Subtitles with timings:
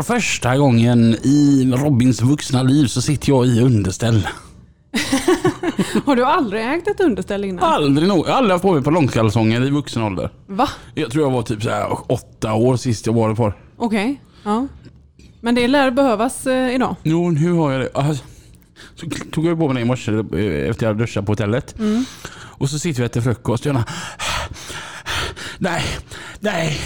[0.00, 4.28] För första gången i Robins vuxna liv så sitter jag i underställ.
[6.06, 7.64] Har du aldrig ägt ett underställ innan?
[7.64, 8.26] Aldrig nog.
[8.26, 10.30] Jag har aldrig haft på mig på långkalsonger i vuxen ålder.
[10.46, 10.68] Va?
[10.94, 13.52] Jag tror jag var typ så här åtta år sist jag var på.
[13.76, 14.20] Okej.
[14.44, 14.66] Ja.
[15.40, 16.96] Men det lär behövas eh, idag.
[17.02, 17.90] Jo, nu har jag det.
[17.94, 18.24] Alltså,
[18.94, 21.74] Så tog jag på mig det i morse eh, efter jag duschat på hotellet.
[22.32, 23.82] Och så sitter vi och äter frukost och jag
[25.58, 25.82] Nej,
[26.40, 26.78] nej.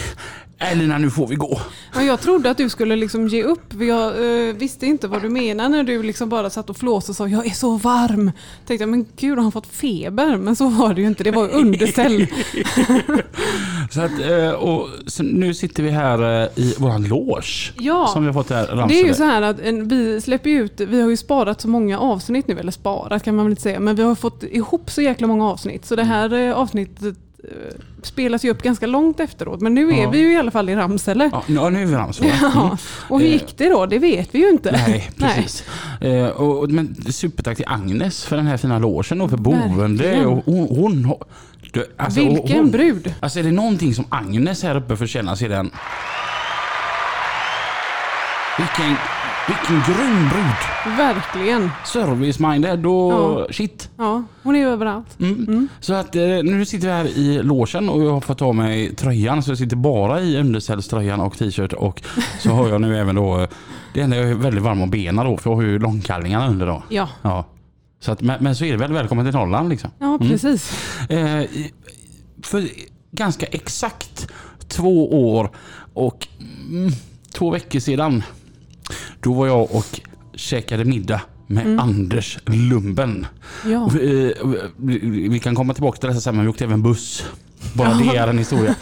[0.59, 1.61] Elina, nu får vi gå.
[1.95, 3.75] Ja, jag trodde att du skulle liksom ge upp.
[3.81, 7.17] Jag eh, visste inte vad du menade när du liksom bara satt och flåsade och
[7.17, 8.33] sa jag är så varm.
[8.67, 10.37] Tänkte jag, men gud har han fått feber?
[10.37, 11.25] Men så var det ju inte.
[11.25, 12.27] Det var underställ.
[13.91, 17.73] Så att, eh, och så nu sitter vi här eh, i våran loge.
[17.79, 18.07] Ja.
[18.07, 20.81] Som vi har fått här Det är ju så här att en, vi släpper ut,
[20.81, 23.81] vi har ju sparat så många avsnitt nu, eller sparat kan man väl inte säga,
[23.81, 25.85] men vi har fått ihop så jäkla många avsnitt.
[25.85, 27.17] Så det här eh, avsnittet
[28.03, 29.61] spelas ju upp ganska långt efteråt.
[29.61, 30.11] Men nu är Ja.
[30.11, 31.31] vi ju i alla fall i Ramsele.
[31.47, 32.33] Ja, nu är vi Ramsele.
[32.55, 32.77] Ja.
[33.09, 33.87] Och hur gick det då?
[33.87, 34.73] Det vet vi ju inte.
[34.73, 35.65] Nej, precis.
[36.01, 40.27] Eh, och, och- men supertack till Agnes för den här fina logen och för boende.
[40.27, 40.69] Och hon,
[41.05, 41.15] hon,
[41.73, 43.15] du, alltså, Vilken hon, brud!
[43.21, 45.71] Alltså är det någonting som Agnes här uppe förtjänar så är den...
[48.59, 48.97] Vilken,
[49.49, 50.97] vilken grym brud!
[50.97, 51.71] Verkligen.
[51.85, 53.47] Service-minded och Ja.
[53.51, 53.91] shit.
[53.97, 55.21] Ja, hon är ju överallt.
[55.21, 55.69] Mm.
[55.81, 58.95] Så att eh, nu sitter vi här i logen och jag har fått ta mig
[58.95, 62.03] tröjan så jag sitter bara i underställströjan och t-shirt och
[62.41, 63.47] så har jag nu även då
[63.95, 66.67] det enda jag är väldigt varm om benen då för jag har ju långkallingarna under
[66.67, 66.83] då.
[66.89, 67.45] Ja, Ja.
[68.01, 69.91] Så att, men, så är det väl välkommen till Norrland liksom.
[69.99, 70.73] ja precis.
[71.09, 71.73] Eh, i-
[72.43, 72.69] för
[73.11, 74.27] ganska exakt
[74.69, 75.51] två år
[75.95, 76.29] och
[76.71, 76.91] mm,
[77.35, 78.23] två veckor sedan
[79.25, 80.01] då var jag och
[80.35, 83.27] käkade middag med Anders Lumben.
[83.67, 83.91] Ja.
[83.95, 84.47] Vi, eh,
[84.77, 87.25] vi- vi kan komma tillbaka till detta sen men vi åkte även buss.
[87.75, 88.75] Bara det är en historia.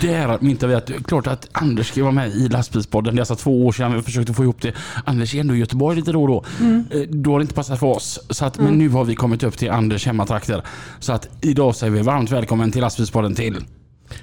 [0.00, 3.14] Där myntar vi att det klart att Anders ska vara med i lastbilspodden.
[3.14, 4.72] Det är alltså två år sedan vi försökte få ihop det.
[5.04, 6.44] Anders är ändå i Göteborg lite då och då.
[6.90, 8.20] Eh, Då har det inte passat för oss.
[8.30, 10.62] Så att, Men nu har vi kommit upp till Anders hemmatrakter.
[11.00, 13.56] Så att idag säger vi varmt välkommen till lastbilspodden till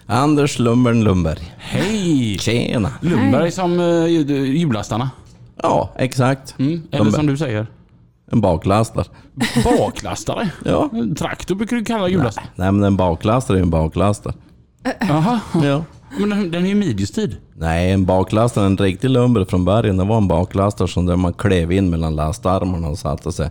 [0.06, 1.54] Anders Lumbern Lundberg.
[1.58, 2.38] Hej!
[2.40, 2.90] Tjena.
[3.02, 5.10] Lundberg som uh, hjulastarna.
[5.64, 6.56] Ja, exakt.
[6.60, 6.82] Mm.
[6.92, 7.68] Eller De- som du säger,
[8.32, 9.06] En baklastare.
[9.64, 10.50] baklastare.
[10.66, 10.90] Ja.
[11.18, 12.46] Traktor brukar du kalla hjullastare.
[12.56, 14.34] Nej men en baklastare är en baklastare.
[15.00, 15.84] Jaha, Ja.
[16.20, 17.38] men den, den är ju midjestid.
[17.56, 21.34] Nej, en baklastare, en riktig lumber från början, det var en baklastare som där man
[21.34, 23.50] klev in mellan lastarmarna och satte sig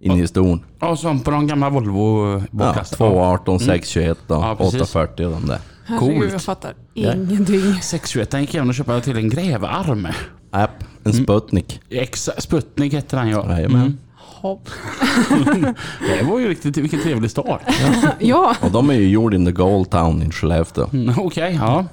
[0.00, 0.64] in i ston.
[0.80, 2.96] Ja, som på de gamla Volvo Ja, baklastare.
[2.98, 4.74] 218, 621 och Ja, precis.
[4.74, 5.58] 840 de där.
[5.86, 6.32] Herregud, Coolt.
[6.32, 7.12] jag fattar Ja.
[7.14, 7.74] ingenting.
[7.82, 10.08] 621 gick jag och köpa till en grävarm.
[10.54, 11.80] App, en Sputnik.
[11.90, 13.46] Exa, Sputnik hette den ja.
[13.50, 13.98] Jajamän.
[14.16, 14.68] Hopp.
[16.18, 17.60] Det var ju riktigt, vilken trevlig start.
[18.18, 20.86] Ja, Och de är ju gjorda in the Gold Town i Skellefteå.
[20.92, 21.84] Mm, Okej, ja.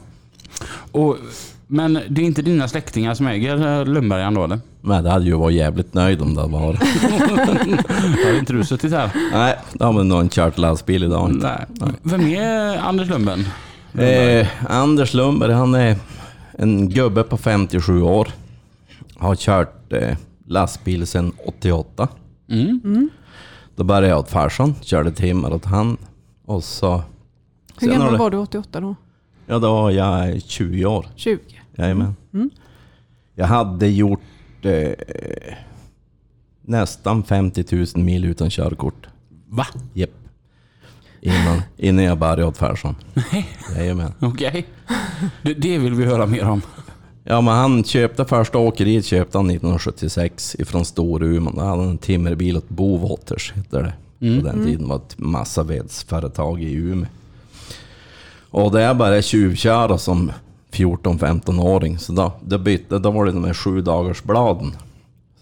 [0.91, 1.17] Och,
[1.67, 4.59] men det är inte dina släktingar som äger eh, Lundbergan då eller?
[4.81, 6.79] Men det hade ju varit jävligt nöjd om det hade varit.
[8.25, 9.09] Har inte du suttit här?
[9.33, 11.65] Nej, de har väl nog inte kört lastbil idag inte.
[11.79, 11.89] Nej.
[12.03, 13.45] Vem är Anders Lundben?
[13.97, 15.95] Eh, Anders Lundberg, han är
[16.57, 18.27] en gubbe på 57 år.
[19.21, 22.07] Har kört eh, lastbil sedan 88.
[22.49, 23.09] Mm.
[23.75, 25.97] Då började jag åt farsan, körde timmar åt han.
[26.45, 27.03] Och så...
[27.79, 28.95] hur gammal det- var du 88 då?
[29.45, 31.05] Ja, då var jag 20 år.
[31.15, 31.39] 20?
[31.75, 32.15] Jajamän.
[33.35, 34.21] Jag hade gjort
[34.61, 34.91] eh,
[36.61, 37.65] nästan 50
[37.95, 39.07] 000 mil utan körkort.
[39.47, 39.67] Va?
[39.93, 40.11] Jepp.
[41.21, 42.95] Innan, innan jag började åt farsan.
[43.75, 44.13] Jajamän.
[44.19, 44.65] Okej.
[45.41, 46.61] Det, det vill vi höra mer om.
[47.31, 51.55] Ja, men han köpte första åkeriet köpte han 1976 ifrån Storuman.
[51.55, 53.93] Då hade han en timmerbil åt Bowaters, hette det.
[54.41, 57.07] På den tiden var ett massavedsföretag i Umeå.
[58.49, 60.31] Och det är bara tjuvköra som
[60.71, 61.99] 14-15-åring.
[61.99, 64.75] Så då, då, bytte, då var det de här sju dagars bladen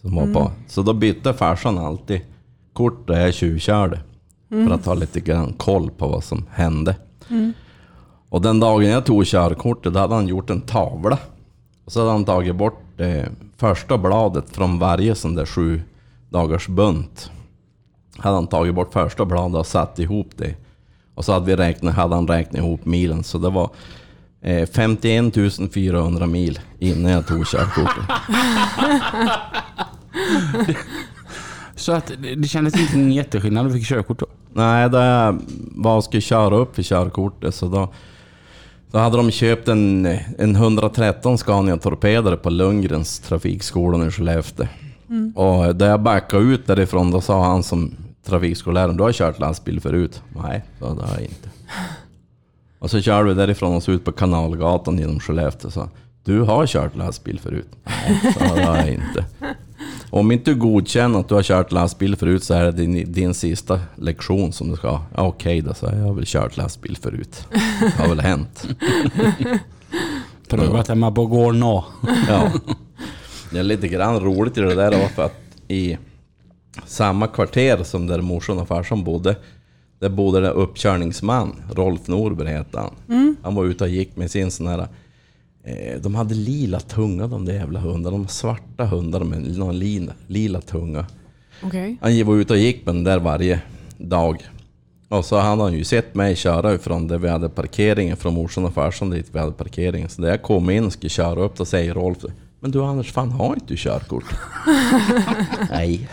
[0.02, 0.52] som var på.
[0.68, 2.22] Så då bytte farsan alltid
[2.74, 4.00] kort där jag tjuvkörde.
[4.50, 6.96] För att ha lite grann koll på vad som hände.
[8.30, 11.18] Och den dagen jag tog körkortet, då hade han gjort en tavla.
[11.90, 13.26] Och så hade han tagit bort eh,
[13.58, 15.82] första bladet från varje sån där sju
[16.30, 17.32] dagars bunt.
[18.18, 20.56] Hade han tagit bort första bladet och satt ihop det.
[21.16, 23.70] Och så hade, vi räknat, hade han räknat ihop milen, så det var
[24.42, 28.04] eh, 51 400 mil innan jag tog körkortet.
[31.76, 34.28] Så att det, det kändes inte en jätteskillnad när du fick körkort då?
[34.54, 35.40] Nej, jag
[35.72, 37.90] var och skulle köra upp för körkortet så då,
[38.92, 40.06] då hade de köpt en,
[40.38, 44.68] en 113 Scania Torpedare på Lundgrens trafikskolan i Skellefteå.
[45.36, 47.96] Och där jag backade ut därifrån då sa han som
[48.26, 50.22] trafikskollärare, du har kört lastbil förut?
[50.44, 51.50] Nej, så det har jag inte.
[52.80, 55.90] Och så körde vi därifrån och så ut på Kanalgatan genom Skellefteå och sa,
[56.24, 57.70] du har kört lastbil förut?
[57.84, 59.26] Nej, så det har jag inte.
[60.10, 63.34] Om inte du godkänner att du har kört lastbil förut så är det din, din
[63.34, 65.02] sista lektion som du ska.
[65.16, 67.48] Ja, Okej då, så jag har väl kört lastbil förut.
[67.80, 68.68] Det har väl hänt.
[70.48, 71.84] Prövat hemma på gården och...
[72.28, 72.52] Ja.
[73.52, 75.98] Det är lite grann roligt i det där var för att i
[76.86, 79.36] samma kvarter som där morsan och farsan bodde,
[80.00, 83.36] där bodde det uppkörningsman, Rolf Norberg hette han.
[83.42, 84.88] Han var ute och gick med sin sån här
[86.02, 88.12] de hade lila tunga de där jävla hundarna.
[88.18, 91.06] De var svarta hundar med någon lila, lila tunga.
[91.64, 91.98] Okej.
[92.02, 93.62] Han var ute och gick med den där varje
[93.98, 94.50] dag.
[95.10, 98.66] Och så hade han ju sett mig köra ifrån där vi hade parkeringen, från morsan
[98.66, 100.10] och farsan dit vi hade parkeringen.
[100.10, 102.18] Så när jag kom in och skulle köra upp, då säger Rolf
[102.60, 104.24] Men du Anders, fan har inte du körkort?
[105.70, 106.10] Nej.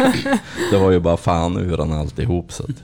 [0.70, 2.82] det var ju bara fan ur han alltihop så att...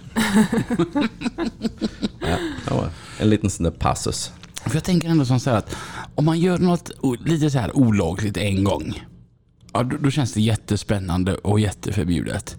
[2.70, 2.88] ja,
[3.18, 4.32] en liten sån där passus.
[4.66, 5.76] För jag tänker ändå som så här att
[6.14, 6.90] om man gör något
[7.24, 9.02] lite så här olagligt en gång.
[9.72, 12.56] Ja, då, då känns det jättespännande och jätteförbjudet.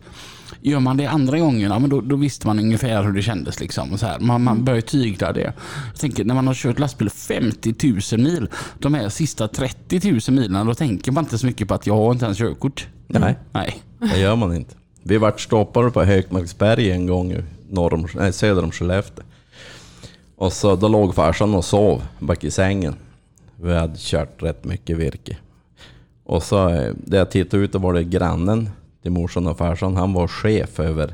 [0.61, 3.59] Gör man det andra gången, ja, men då, då visste man ungefär hur det kändes.
[3.59, 4.19] Liksom, och så här.
[4.19, 5.53] Man, man börjar tygla det.
[5.91, 7.75] Jag tänker, när man har kört lastbil 50
[8.11, 8.49] 000 mil,
[8.79, 11.95] de här sista 30 000 milen, då tänker man inte så mycket på att jag
[11.95, 12.87] har inte ens körkort.
[13.07, 13.35] Nej.
[13.51, 13.81] Nej.
[13.99, 14.75] Det gör man inte.
[15.03, 17.35] Vi vart stoppade på Hökmarksberg en gång
[17.69, 19.25] norr om, nej, söder om Skellefteå.
[20.39, 22.95] Och så då låg farsan och sov bak i sängen.
[23.55, 25.37] Vi hade kört rätt mycket virke.
[26.23, 28.69] Och så eh, där jag tittade ut, då var det grannen
[29.01, 29.95] till morsan och farsan.
[29.95, 31.13] Han var chef över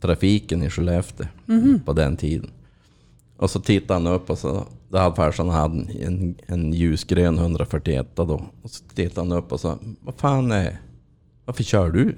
[0.00, 1.26] trafiken i Skellefteå
[1.84, 2.50] på den tiden.
[3.36, 8.06] Och så tittade han upp och så, då hade farsan hade en, en ljusgrön 141
[8.14, 8.42] då.
[8.62, 10.80] Och så tittade han upp och sa, vad fan är,
[11.44, 12.16] varför kör du?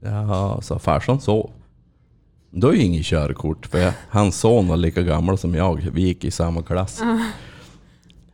[0.00, 1.50] Ja, sa farsan sov.
[2.50, 5.88] Då är ju inget körkort, för jag, hans son var lika gammal som jag.
[5.92, 7.02] Vi gick i samma klass.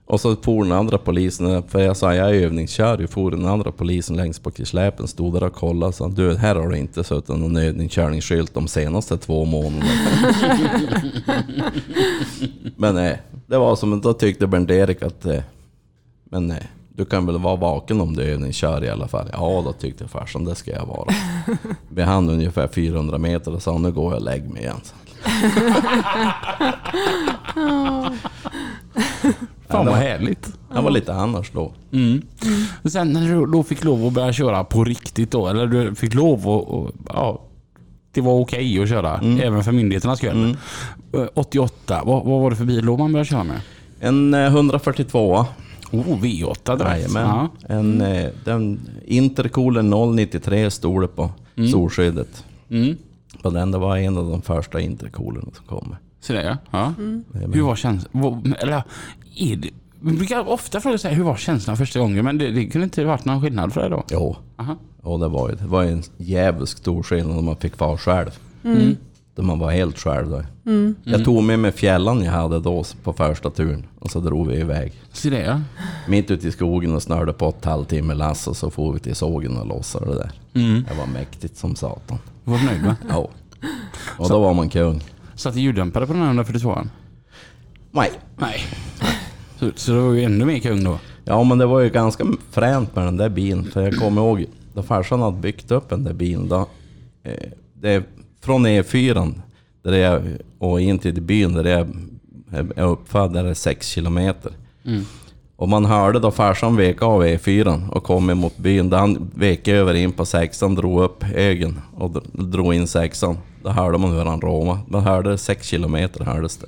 [0.06, 3.46] Och så for den andra polisen, för jag sa jag är övningskör ju, for den
[3.46, 6.70] andra polisen längst bak i släpen, stod där och kollade och sa du, här har
[6.70, 9.90] det inte suttit någon övningskörningsskylt de senaste två månaderna.
[12.76, 15.43] men nej, det var som, då tyckte Bernt-Erik att, eh,
[16.25, 19.29] men nej, du kan väl vara vaken om du övningskör i alla fall?
[19.32, 21.14] Ja, då tyckte farsan, det ska jag vara.
[21.88, 24.81] Vi hann ungefär 400 meter och sa nu går jag och lägger mig igen.
[29.69, 30.52] Fan vad härligt.
[30.75, 31.73] Det var lite annars då.
[31.93, 32.23] Mm.
[32.85, 36.14] Sen när du då fick lov att börja köra på riktigt då, eller du fick
[36.14, 37.40] lov att, och, ja,
[38.12, 40.56] det var okej att köra, även för myndigheternas skull.
[41.14, 43.61] Eh, 88, vad, vad var det för bil då man började köra med?
[44.00, 45.47] En eh, 142
[45.93, 47.15] Oh, V8 direkt.
[47.15, 47.49] Ja.
[47.69, 51.31] En, eh, den Intercooler 093 stod det på
[51.73, 52.45] solskyddet.
[52.71, 52.97] Mm.
[53.43, 55.97] På den, det var en av de första intercoolerna som kom.
[56.21, 56.57] Så det ja.
[56.71, 56.95] ja.
[57.35, 57.59] Jajamän.
[57.59, 58.55] Hur var känslan?
[58.59, 58.83] Eller
[59.37, 62.25] är det, vi brukar ofta fråga sig hur var känslan första gången?
[62.25, 64.05] Men det, det kunde inte varit någon skillnad för dig då?
[64.11, 64.76] Jo, Aha.
[65.03, 68.31] och det var ju det var en jävligt stor skillnad när man fick vara själv.
[68.64, 68.97] Mm.
[69.35, 70.43] Då man var helt själv då.
[71.05, 74.61] Jag tog med mig fjällan jag hade då på första turen och så drog vi
[74.61, 74.93] iväg.
[75.12, 75.61] Så det ja.
[76.09, 79.14] Mitt ute i skogen och snörde på ett halvtimme lass och så får vi till
[79.14, 80.33] sågen och lossade det där.
[80.55, 80.85] Mm.
[80.88, 82.19] Det var mäktigt som satan.
[82.45, 82.95] Var du nöjd med?
[83.09, 83.29] Ja.
[84.19, 85.03] Och då var man kung.
[85.35, 86.88] Satt det ljuddämpare på den här 142an?
[87.91, 88.11] Nej.
[88.37, 88.61] Nej.
[89.59, 90.99] Så, så det var ju ännu mer kung då?
[91.25, 93.64] Ja men det var ju ganska fränt med den där bilen.
[93.64, 96.49] För jag kommer ihåg då farsan hade byggt upp den där bilen.
[96.49, 96.69] Då,
[97.23, 98.05] eh, det är
[98.45, 99.41] från E4
[99.83, 100.23] där jag,
[100.59, 101.89] och in till byn där jag
[102.77, 104.53] är uppfödd, där är det 6 kilometer.
[105.57, 108.91] Och man hörde då farsan veka av E4 och kom emot byn.
[108.91, 113.39] Då han vek över in på sexan, drog upp högen och dr- drog in sexan.
[113.63, 114.79] Då hörde man hur han råmade.
[114.89, 116.67] Man hörde 6 kilometer hördes det.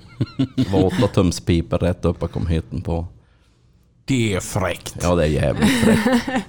[0.56, 3.06] Det var 8 tums pipa rätt upp bakom hytten på.
[4.04, 4.96] Det är fräckt.
[5.02, 6.24] Ja det är jävligt fräckt.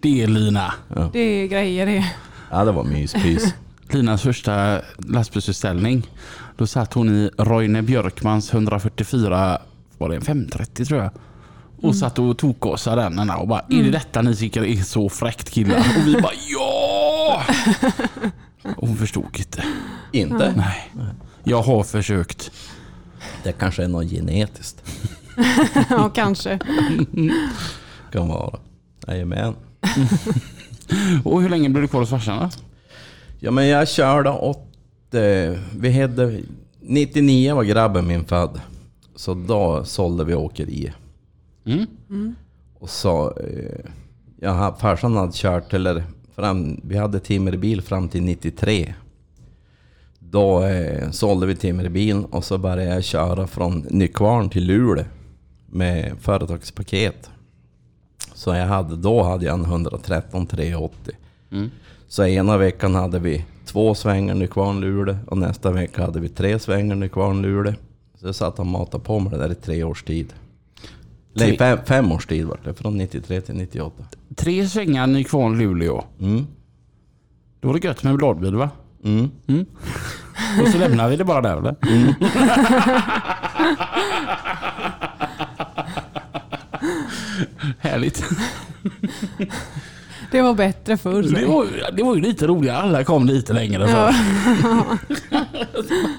[0.00, 0.74] Det är Lina.
[1.12, 2.04] Det är grejer det.
[2.50, 3.54] Ja det var myspys.
[3.90, 6.06] Linas första lastbilsutställning.
[6.56, 9.58] Då satt hon i Roine Björkmans 144,
[9.98, 11.10] var det en 530 tror jag.
[11.82, 15.50] Och satt och tokåsade den och bara, är det detta ni tycker är så fräckt
[15.50, 15.78] killar?
[15.78, 17.44] Och vi bara, ja!
[18.76, 19.64] Och hon förstod inte.
[20.12, 20.54] Inte?
[20.56, 20.92] Nej.
[21.44, 22.50] Jag har försökt.
[23.42, 24.82] Det kanske är något genetiskt.
[25.90, 26.58] ja, kanske.
[28.12, 28.58] Kan vara.
[29.06, 29.54] Jajamän.
[31.24, 32.50] Och hur länge blev du kvar hos farsan?
[33.40, 35.14] Ja men jag körde åt...
[35.14, 36.40] Eh, vi hade...
[36.80, 38.60] 99 var grabben min född.
[39.16, 40.94] Så då sålde vi åkeriet.
[41.66, 42.34] Mm.
[42.78, 43.36] Och så...
[43.36, 43.90] Eh,
[44.40, 46.04] ja, farsan hade kört, eller
[46.34, 48.94] fram, vi hade timmerbil fram till 93.
[50.18, 55.04] Då eh, sålde vi timmerbilen och så började jag köra från Nykvarn till Luleå
[55.66, 57.30] med företagspaket.
[58.34, 61.14] Så jag hade, då hade jag en 113 380.
[61.50, 61.70] Mm.
[62.10, 66.58] Så ena veckan hade vi två svängar Nykvarn Luleå och nästa vecka hade vi tre
[66.58, 67.74] svängar Nykvarn Luleå.
[68.20, 70.32] Så jag satt och matade på med det där i tre års tid.
[71.32, 72.74] Nej, fem, fem års tid var det.
[72.74, 74.04] Från 93 till 98.
[74.36, 76.04] Tre svängar Nykvarn Luleå.
[76.20, 76.46] Mm.
[77.60, 78.70] Då var det gött med bladbil va?
[79.04, 79.30] Mm.
[80.62, 81.74] Och så lämnar vi det bara där eller?
[87.78, 88.24] Härligt.
[90.30, 91.22] Det var bättre förr.
[91.22, 92.76] Det var, det var ju lite roligare.
[92.76, 94.14] Alla kom lite längre förr.
[94.62, 94.96] Ja.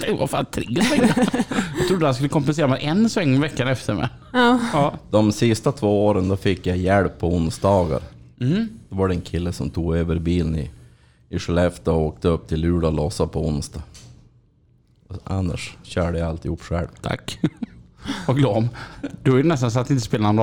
[0.08, 1.30] Det var fan tre svängar.
[1.78, 4.10] Jag trodde han skulle kompensera med en sväng veckan efter med.
[4.34, 4.60] Ja.
[4.74, 4.94] Ja.
[5.12, 8.02] De sista två åren då fick jag hjälp på onsdagar.
[8.42, 8.68] Mm.
[8.90, 10.72] Då var det en kille som tog över bilen i,
[11.30, 13.82] i Skellefteå och åkte upp till Luleå och lossade på onsdag.
[15.24, 16.88] Annars körde jag alltihop själv.
[17.02, 17.40] Tack.
[18.28, 18.68] Vad glad.
[19.24, 20.34] Då är det nästan så att det inte spelar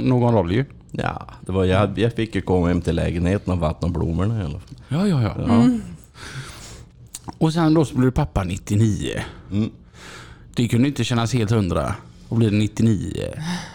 [0.00, 0.64] någon roll ju.
[0.98, 4.44] Ja, det var, jag, jag fick ju komma hem till lägenheten och vattna blommorna i
[4.44, 4.76] alla fall.
[4.88, 5.68] Ja, ja, ja.
[7.38, 9.22] Och sen då så blev du pappa 99.
[9.52, 9.70] Mm.
[10.54, 11.94] Det kunde inte kännas helt hundra.
[12.28, 13.12] Och blir det 99?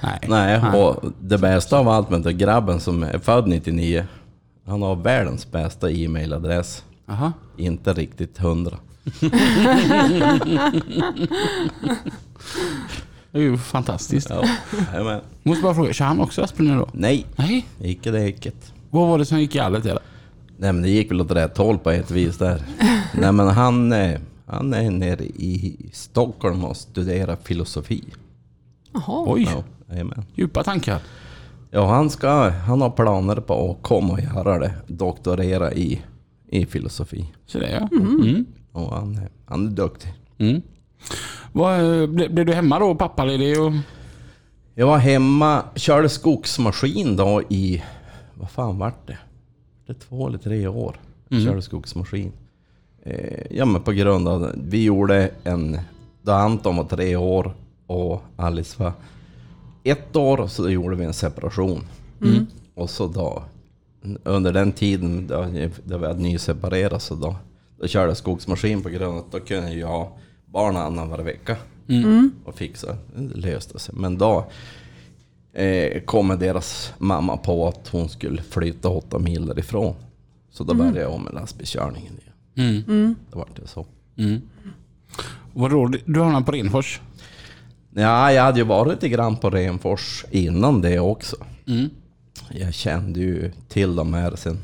[0.03, 0.19] Nej.
[0.27, 4.05] Nej, och det bästa av allt med grabben som är född 99,
[4.65, 6.83] han har världens bästa e-mailadress.
[7.57, 8.77] Inte riktigt hundra.
[13.31, 14.29] Det är ju fantastiskt.
[14.29, 14.43] Ja,
[14.93, 15.21] jajamän.
[15.43, 16.87] Måste bara fråga, kör han också Asplund då?
[16.93, 17.65] Nej, Nej.
[17.81, 18.73] icke det icket.
[18.89, 19.85] Vad var det som gick galet?
[19.85, 20.01] Eller?
[20.57, 22.61] Nej men det gick väl åt rätt håll på ett vis där.
[23.13, 28.03] Nej men han, eh, han är nere i Stockholm och studerar filosofi.
[28.93, 29.23] Jaha.
[29.27, 30.25] Oj, Ja, jajamän.
[30.35, 30.99] djupa tankar.
[31.71, 34.73] ja han, ska, han har planer på att komma och göra det.
[34.87, 36.01] Doktorera i,
[36.49, 37.33] i filosofi.
[37.45, 37.89] Så det ja.
[37.97, 38.45] Mm.
[38.71, 40.13] Och han, är- han är duktig.
[40.37, 40.61] Mm.
[41.51, 43.61] Vad, eh, ble, blev du hemma då pappaledig?
[43.61, 43.71] Och...
[44.75, 47.83] Jag var hemma, körde skogsmaskin då i,
[48.33, 49.17] vad fan vart det?
[49.87, 50.99] Det två eller tre år.
[51.27, 52.31] Jag körde skogsmaskin.
[53.03, 55.79] Eh, ja men på grund av, vi gjorde en,
[56.21, 57.53] då Anton var tre år
[57.87, 58.93] och Alice var
[59.83, 61.83] ett år, så då gjorde vi en separation.
[62.75, 63.43] Och så då,
[64.23, 65.45] under den tiden då,
[65.83, 67.35] då vi hade nyseparerat så då,
[67.79, 70.07] då körde jag skogsmaskin på grund av att då kunde jag
[70.51, 71.57] ha barn annan varje vecka.
[72.45, 73.95] Och fixa, det löste sig.
[73.97, 74.45] Men då
[75.53, 79.95] eh, kommer deras mamma på att hon skulle flytta åtta mil därifrån.
[80.49, 82.83] Så då började jag om med lastbilskörningen igen.
[82.87, 83.15] Mm.
[83.31, 83.85] Då var det så.
[84.17, 84.41] Mm.
[85.53, 87.01] Vadå, du- du hamnade på Renfors?
[87.93, 91.35] Ja, jag hade ju varit lite grann på Renfors innan det också.
[91.67, 91.89] Mm.
[92.51, 94.57] Jag kände ju till de här sedan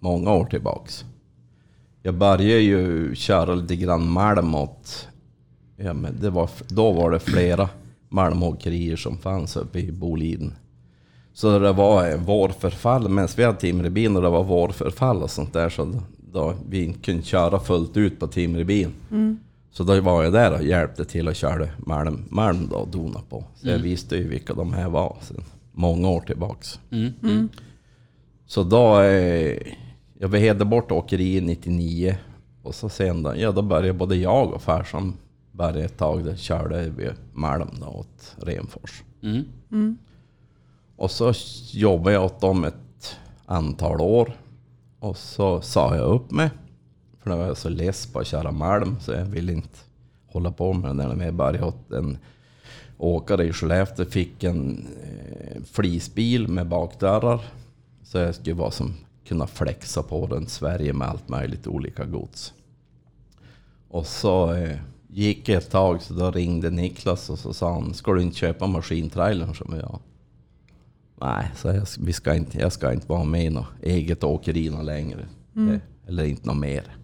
[0.00, 1.04] många år tillbaks.
[2.02, 5.08] Jag började ju köra lite grann malm åt...
[5.76, 7.68] Ja, men det var, då var det flera
[8.08, 10.54] malmåkerier som fanns uppe i Boliden.
[11.32, 15.52] Så det var eh, vårförfall, medan vi hade timmerbil och det var vårförfall och sånt
[15.52, 16.00] där så
[16.32, 18.88] då, vi inte kunde köra fullt ut på timmerbil.
[19.70, 23.20] Så då var jag där och hjälpte till och körde malm, malm då och dona
[23.28, 23.44] på.
[23.54, 26.80] Så jag visste ju vilka de här var sedan många år tillbaks.
[26.90, 27.12] Mm.
[27.22, 27.48] Mm.
[28.46, 29.58] Så då, eh,
[30.18, 32.16] jag behövde bort åkeri 99
[32.62, 35.14] och så sen då, ja då började både jag och farsan
[35.54, 39.02] började ett tag, där körde vi malm då åt Renfors.
[39.22, 39.98] Mm.
[40.96, 41.32] Och så
[41.72, 44.32] jobbade jag åt dem ett antal år.
[44.98, 46.50] Och så sa jag upp mig.
[47.22, 49.78] För då var jag så less på att köra malm så jag ville inte
[50.26, 51.08] hålla på med det.
[51.08, 52.18] Men jag började åt en
[52.98, 54.06] åkare i Skellefteå.
[54.06, 57.40] Fick en eh, flisbil med bakdörrar.
[58.02, 58.94] Så jag skulle vara som
[59.24, 62.54] kunna flexa på runt Sverige med allt möjligt olika gods.
[63.88, 64.78] Och så eh,
[65.14, 68.66] gick ett tag så då ringde Niklas och så sa han, ska du inte köpa
[68.66, 70.00] maskintrailern som jag?
[71.20, 74.70] Nej, så jag, vi ska inte, jag ska inte vara med i något eget åkeri
[74.70, 75.20] något längre.
[75.74, 76.96] Eh, Eller inte något mer.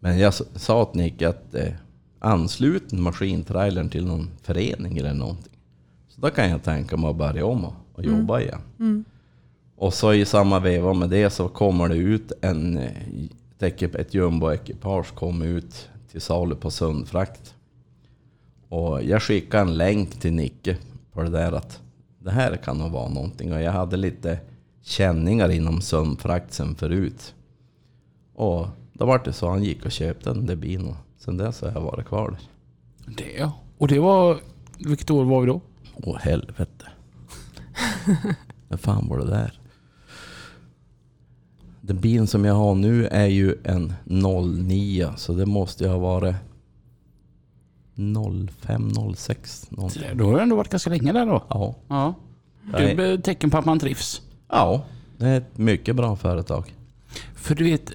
[0.00, 1.72] Men jag sa till Nick att eh,
[2.18, 5.52] anslut maskintrailern till någon förening eller någonting.
[6.08, 8.60] Så då kan jag tänka mig att börja om och, och jobba igen.
[9.76, 12.92] Och så i samma veva med det så kommer det ut en, eh,
[13.58, 17.54] ett, ett jumboekipage kom ut till salu på Sundfrakt.
[18.68, 20.76] Och jag skickade en länk till Nicke
[21.12, 21.80] på det där att
[22.18, 23.52] det här kan nog vara någonting.
[23.52, 24.38] Och jag hade lite
[24.82, 27.34] känningar inom Sundfrakt sen förut.
[28.34, 30.88] Och då var det så han gick och köpte den där bilen.
[30.88, 32.40] och Sen dess har jag varit kvar där.
[33.16, 33.52] Det ja.
[33.78, 34.40] Och det var...
[34.78, 35.60] Vilket år var vi då?
[35.94, 36.86] Åh helvete.
[38.68, 39.60] När fan var det där?
[41.86, 45.98] Den bilen som jag har nu är ju en 09 så det måste ju ha
[45.98, 46.34] varit
[48.60, 50.02] 05, 06 någonting.
[50.14, 51.44] Då har du ändå varit ganska länge där då.
[51.48, 51.74] Ja.
[51.88, 52.14] Ja.
[52.72, 54.22] Det är ett tecken på att man trivs.
[54.48, 54.84] ja,
[55.18, 56.74] det är ett mycket bra företag.
[57.34, 57.92] För du vet,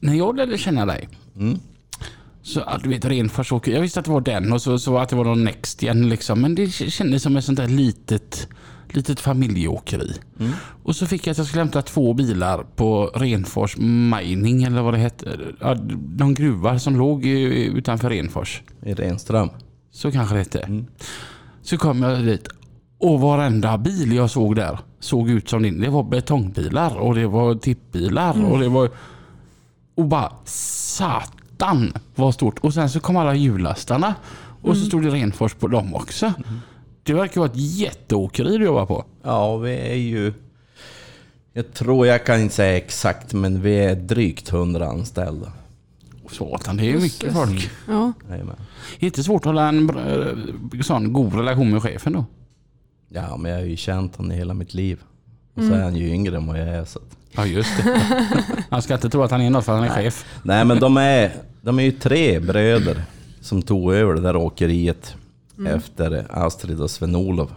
[0.00, 1.08] när jag lärde känna dig.
[1.36, 1.58] Mm.
[2.42, 4.98] Så att du vet Renfors åker, jag visste att det var den och så, så
[4.98, 6.40] att det var någon Next igen liksom.
[6.40, 8.48] Men det kändes som ett sånt där litet,
[8.96, 10.12] litet familjeåkeri.
[10.40, 10.52] Mm.
[10.82, 14.94] Och så fick jag att jag skulle hämta två bilar på Renfors Mining eller vad
[14.94, 15.38] det hette.
[15.60, 18.62] Ja, de gruvar som låg utanför Renfors.
[18.82, 19.50] I Renström.
[19.90, 20.84] Så kanske det hette.
[21.62, 22.48] Så kom jag dit
[22.98, 25.80] och varenda bil jag såg där såg ut som din.
[25.80, 28.90] Det var betongbilar och det var tippbilar och det var...
[29.94, 32.58] Och bara satan vad stort.
[32.58, 34.14] Och sen så kom alla hjulastarna
[34.62, 36.32] och så stod det Renfors på dem också.
[37.02, 39.04] Det verkar vara ett jätteåkeri du jobbar på.
[39.22, 40.32] Ja, vi är ju...
[41.52, 45.52] Jag tror, jag kan inte säga exakt, men vi är drygt 100 anställda.
[46.30, 47.70] Satan, det är ju mycket folk.
[47.88, 48.12] Ja.
[48.30, 48.56] Jajamän.
[48.98, 52.24] Det är inte svårt att hålla en bra- sån god relation med chefen då.
[53.08, 54.98] Ja, men jag har ju känt honom i hela mitt liv.
[55.54, 56.84] Och så är han ju yngre än vad jag är.
[56.84, 57.16] Så att...
[57.32, 58.00] Ja just det.
[58.70, 60.24] Han ska inte tro att han är något för att han är chef.
[60.42, 63.02] Nej, men de är, de är ju tre bröder
[63.40, 65.14] som tog över det där åkeriet
[65.66, 67.50] efter Astrid och Sven-Olof.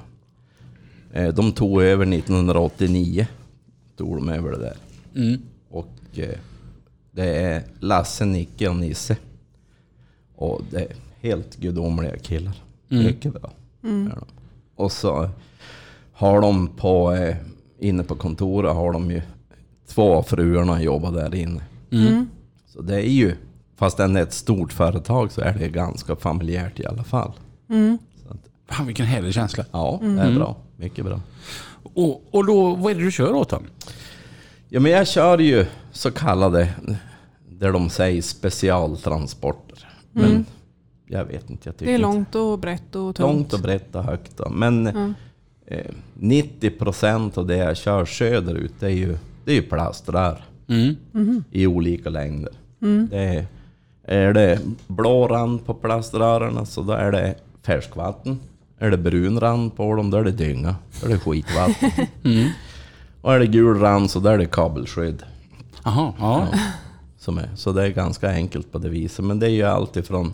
[1.13, 3.27] Eh, De tog över 1989.
[3.97, 4.77] Tog de över det där.
[5.15, 5.41] Mm.
[5.69, 6.37] Och eh,
[7.11, 9.17] det är Lasse, Nicke och Nisse.
[10.35, 12.61] Och det är helt gudomliga killar.
[12.87, 13.51] Mycket bra.
[14.15, 14.25] de.
[14.75, 15.29] Och så
[16.13, 17.35] har de på, eh,
[17.79, 19.21] inne på kontoret har de ju
[19.87, 21.61] två av fruarna jobbar där inne.
[22.67, 23.35] Så det är ju,
[23.75, 27.31] fast den är ett stort företag så är det ganska familjärt i alla fall.
[28.29, 28.37] Att,
[28.75, 29.65] Fan vilken härlig känsla.
[29.71, 30.55] ja, det är bra.
[30.77, 31.19] Mycket bra.
[31.93, 33.63] Och, och då, vad är det du kör åt dem?
[34.69, 36.69] Ja men jag kör ju så kallade,
[37.49, 39.87] där de säger specialtransporter.
[40.11, 40.45] Men
[41.07, 42.01] jag vet inte, jag tycker Det är inte.
[42.01, 43.19] långt och brett och tungt.
[43.19, 44.49] Långt och brett och högt då.
[44.49, 44.87] Men
[45.67, 45.85] eh,
[46.19, 51.43] 90% av det jag kör söderut det är ju, det är ju plaströr Mm.
[51.51, 52.51] i olika längder.
[53.09, 53.45] Det är,
[54.03, 58.39] är det blå rand på plaströren så då är det färskvatten.
[58.77, 60.75] Är det brun rand på dem då är det dynga.
[61.01, 61.91] Då är det skitvatten.
[63.21, 65.23] Och är det gul rand så då är det kabelskydd.
[65.83, 66.47] Jaha, ja.
[67.17, 67.49] Som är.
[67.55, 69.25] Så det är ganska enkelt på det viset.
[69.25, 70.33] Men det är ju allt ifrån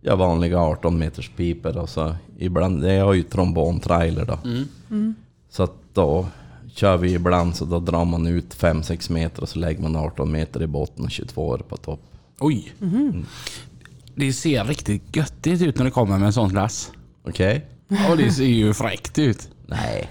[0.00, 4.38] ja, vanliga 18 meters piper och så ibland, det är ju trombontrailer då.
[5.50, 6.26] Så att då
[6.74, 10.32] kör vi ibland så då drar man ut 5-6 meter och så lägger man 18
[10.32, 12.00] meter i botten och 22 år på topp.
[12.38, 12.72] Oj.
[14.18, 16.92] Det ser riktigt göttigt ut när det kommer med en sån lass.
[17.22, 17.66] Okej?
[17.88, 19.48] Ja, det ser ju fräckt ut.
[19.66, 20.08] Nej,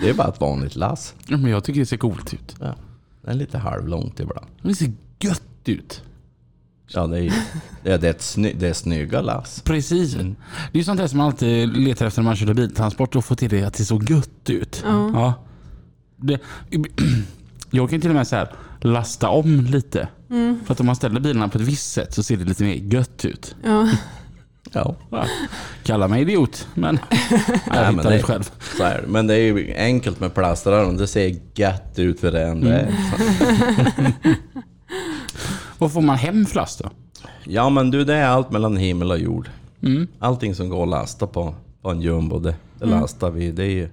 [0.00, 1.14] det är bara ett vanligt lass.
[1.26, 2.56] Ja, Men jag tycker det ser coolt ut.
[2.60, 2.74] Ja,
[3.22, 4.46] det är lite halvlångt ibland.
[4.62, 6.02] Det ser gött ut.
[6.86, 7.32] Ja, det är,
[7.82, 9.62] det är, det är, ett sny, det är snygga lass.
[9.62, 10.12] Precis.
[10.14, 13.24] Det är ju sånt där som man alltid letar efter när man kör biltransport och
[13.24, 14.82] får till det att det så gött ut.
[14.86, 15.34] Ja.
[16.16, 16.40] Det,
[17.70, 20.08] jag kan till och med så här lasta om lite.
[20.66, 22.74] För att om man ställer bilarna på ett visst sätt så ser det lite mer
[22.74, 23.54] gött ut.
[23.64, 23.88] Ja.
[24.72, 25.24] Ja, Ja.
[25.82, 26.98] Kalla mig idiot, men
[27.66, 28.50] jag men hittar det- det själv.
[28.76, 29.08] så är det.
[29.08, 30.96] Men det är ju enkelt med plaströren.
[30.96, 32.90] Det ser gött ut för det än det är.
[32.90, 34.28] Så-
[35.78, 36.90] Vad får man hem flast då?
[37.44, 39.50] Ja men du, det är allt mellan himmel och jord.
[39.82, 40.06] Mm.
[40.18, 43.50] Allting som går att lasta på, på en jumbo, det, det lastar vi.
[43.52, 43.90] Det är.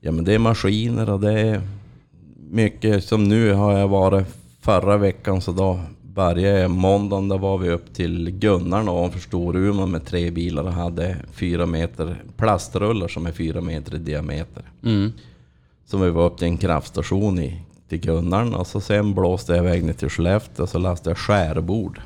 [0.00, 1.62] Ja men det är maskiner och det är
[2.50, 3.04] mycket.
[3.04, 4.26] Som nu har jag varit
[4.60, 9.90] förra veckan så då började jag måndagen, då var vi upp till Gunnarn ovanför Storuman
[9.90, 14.62] med tre bilar och hade fyra meter plastrullar som är fyra meter i diameter.
[14.82, 15.12] Mm.
[15.86, 19.64] Så vi var upp till en kraftstation i, till Gunnarn och så sen blåste jag
[19.64, 22.00] iväg ner till Skellefteå och så lastade jag skärbord.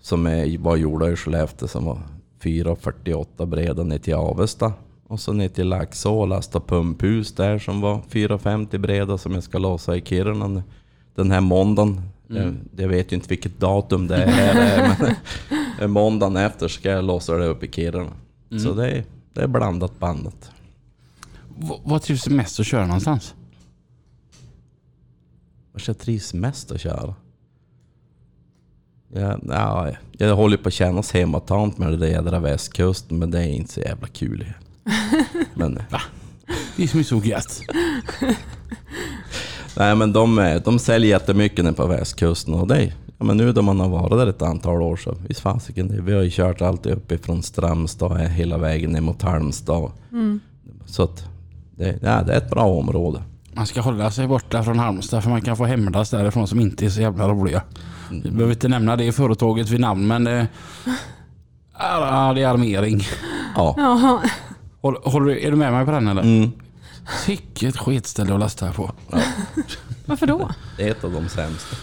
[0.00, 1.98] Som är, var gjorda i Skellefteå som var
[2.42, 4.72] 4,48 breda ner till Avesta.
[5.08, 9.42] Och så ner till Laxå och lasta pumphus där som var 4,50 breda som jag
[9.42, 10.62] ska låsa i Kiruna nu.
[11.14, 12.00] den här måndagen.
[12.28, 15.16] Jag, jag vet ju inte vilket datum det är
[15.80, 18.12] men måndagen efter ska jag låsa det upp i Kiruna.
[18.62, 20.50] Så det är, det är blandat bandet.
[21.58, 23.34] V- vad trivs du mest att köra någonstans?
[25.72, 27.14] Vart jag trivs mest att köra?
[29.12, 33.38] Ja, ja, jag håller på att kännas hemmatant med det där jädra västkusten, men det
[33.40, 34.52] är inte så jävla kul.
[35.54, 35.78] Men,
[36.76, 37.60] Det är som är så gött.
[39.76, 43.52] nej, men de, eh, de säljer jättemycket nere på västkusten och det, ja, men nu
[43.52, 46.02] då man har varit där ett antal år så visst fasiken det.
[46.02, 49.90] Vi har ju kört alltid uppifrån Strömstad eh, hela vägen ner mot Halmstad.
[50.86, 51.24] Så att
[51.76, 53.22] det, ja, det är ett bra område.
[53.56, 56.84] Man ska hålla sig borta från Halmstad för man kan få hämnas därifrån som inte
[56.86, 57.62] är så jävla roliga.
[58.10, 60.46] Vi behöver inte nämna det företaget vid namn men det,
[61.78, 63.02] ja, det är armering.
[63.56, 64.20] Ja.
[64.84, 66.22] Håll, håller, du- är du med mig på den eller?
[66.22, 66.50] Mm.
[67.26, 68.92] Vilket skitställe att lasta på.
[70.06, 70.50] Varför då?
[70.76, 71.76] Det är ett av de sämsta.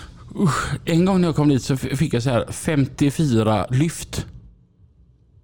[0.86, 4.26] En gång när jag kom dit så fick jag så här 54 lyft.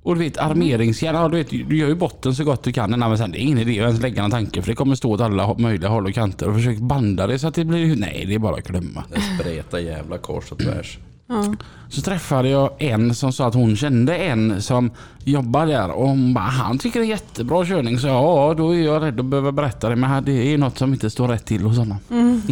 [0.03, 2.89] Och du vet armeringsjärn, ja, du, vet, du gör ju botten så gott du kan.
[2.89, 4.95] Nej, men sen, det är ingen idé att ens lägga någon tanke för det kommer
[4.95, 6.47] stå åt alla möjliga håll och kanter.
[6.49, 7.95] Och försök banda det så att det blir...
[7.95, 9.03] Nej, det är bara att glömma.
[9.13, 10.97] Det spretar jävla kors och tvärs.
[11.27, 11.53] Ja.
[11.89, 14.91] Så träffade jag en som sa att hon kände en som
[15.23, 17.99] jobbar där och hon bara, han tycker det är jättebra körning.
[17.99, 20.93] Så ja, då är jag rädd att behöva berätta det men det är något som
[20.93, 21.97] inte står rätt till hos honom.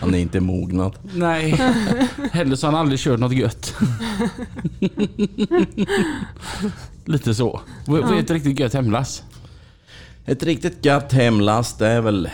[0.00, 0.98] Han är inte mognad.
[1.14, 1.50] Nej,
[2.32, 3.74] heller så har han aldrig kört något gött.
[7.04, 7.60] Lite så.
[7.86, 9.22] Vad är ett riktigt gött hemlass?
[10.24, 12.28] Ett riktigt gött hemlast det är väl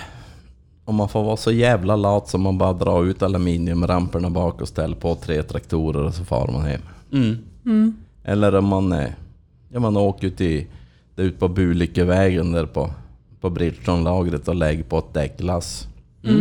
[0.84, 4.68] om man får vara så jävla lat som man bara drar ut aluminiumramperna bak och
[4.68, 6.80] ställer på tre traktorer och så far man hem.
[7.64, 7.96] Mm.
[8.24, 9.10] Eller om man, eh,
[9.68, 10.66] ja, man åker ut, i,
[11.14, 12.90] där ut på Bulikevägen där på,
[13.40, 15.88] på Bridgestone-lagret och lägger på ett däcklass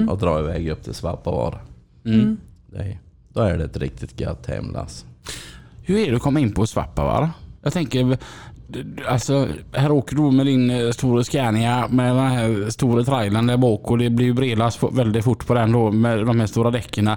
[0.10, 1.60] och drar iväg upp till Svappavaara.
[2.06, 2.38] Mm.
[2.68, 3.00] Det är,
[3.34, 5.06] då är det ett riktigt gött hemlass.
[5.84, 7.32] Hur är det att komma in på Svappavaara?
[7.62, 8.18] Jag tänker,
[9.08, 13.58] alltså här åker du med din eh, stora Scania med den här stora trailern där
[13.58, 16.72] bak och det blir ju bredlast väldigt fort på den då med de här stora
[16.72, 17.10] däcken.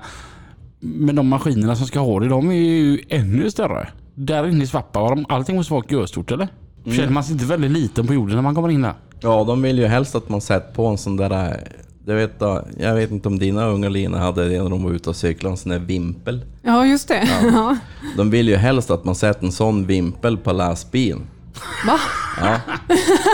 [0.81, 3.89] Men de maskinerna som ska ha det, de är ju ännu större.
[4.15, 6.49] Där inne i Svappavaara, allting måste vara görstort eller?
[6.85, 8.93] Känner man sig inte väldigt liten på jorden när man kommer in där?
[9.21, 11.31] Ja, de vill ju helst att man sätter på en sån där...
[11.49, 11.53] eh,
[12.07, 14.91] Du vet, då, jag vet inte om dina unga Lina hade det när de var
[14.93, 16.45] ute och cyklade, en sån där vimpel.
[16.63, 17.29] ja, just det.
[17.53, 17.77] Ja.
[18.17, 21.21] De vill ju helst att man sätter en sån vimpel på lastbilen.
[21.87, 21.99] Va?
[22.41, 22.61] Ja.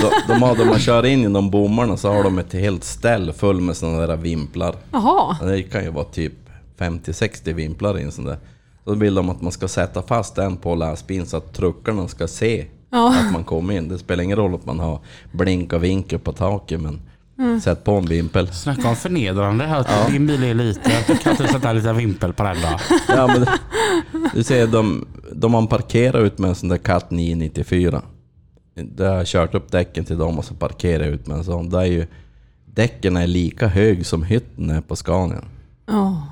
[0.01, 3.33] De, de har, de man kör in genom bommarna så har de ett helt ställ
[3.33, 4.75] full med såna där vimplar.
[4.93, 5.37] Jaha.
[5.43, 6.33] Det kan ju vara typ
[6.79, 8.39] 50-60 vimplar i en sån där.
[8.85, 12.29] Så vill de att man ska sätta fast den på lastbilen så att truckarna ska
[12.29, 13.15] se Ja.
[13.27, 13.89] att man kommer in.
[13.89, 14.99] Det spelar ingen roll att man har
[15.33, 17.01] blink och vinkel på taket men
[17.39, 17.61] Mm.
[17.61, 18.49] sätt på en vimpel.
[18.55, 19.81] Snacka om förnedrande här.
[19.81, 20.93] att Din bil är liten.
[21.07, 22.79] Du kan inte sätta en liten vimpel på den då.
[23.09, 23.47] Ja, men,
[24.35, 28.03] du ser, de, de man parkerar ut med en sån där Cat 994.
[28.83, 31.45] Där har jag kört upp däcken till dem och så parkerar jag ut med en
[31.45, 31.71] sån.
[31.71, 32.07] Där är ju,
[32.65, 35.45] däcken är lika hög som hytten är på Scania.
[35.87, 36.27] Ja.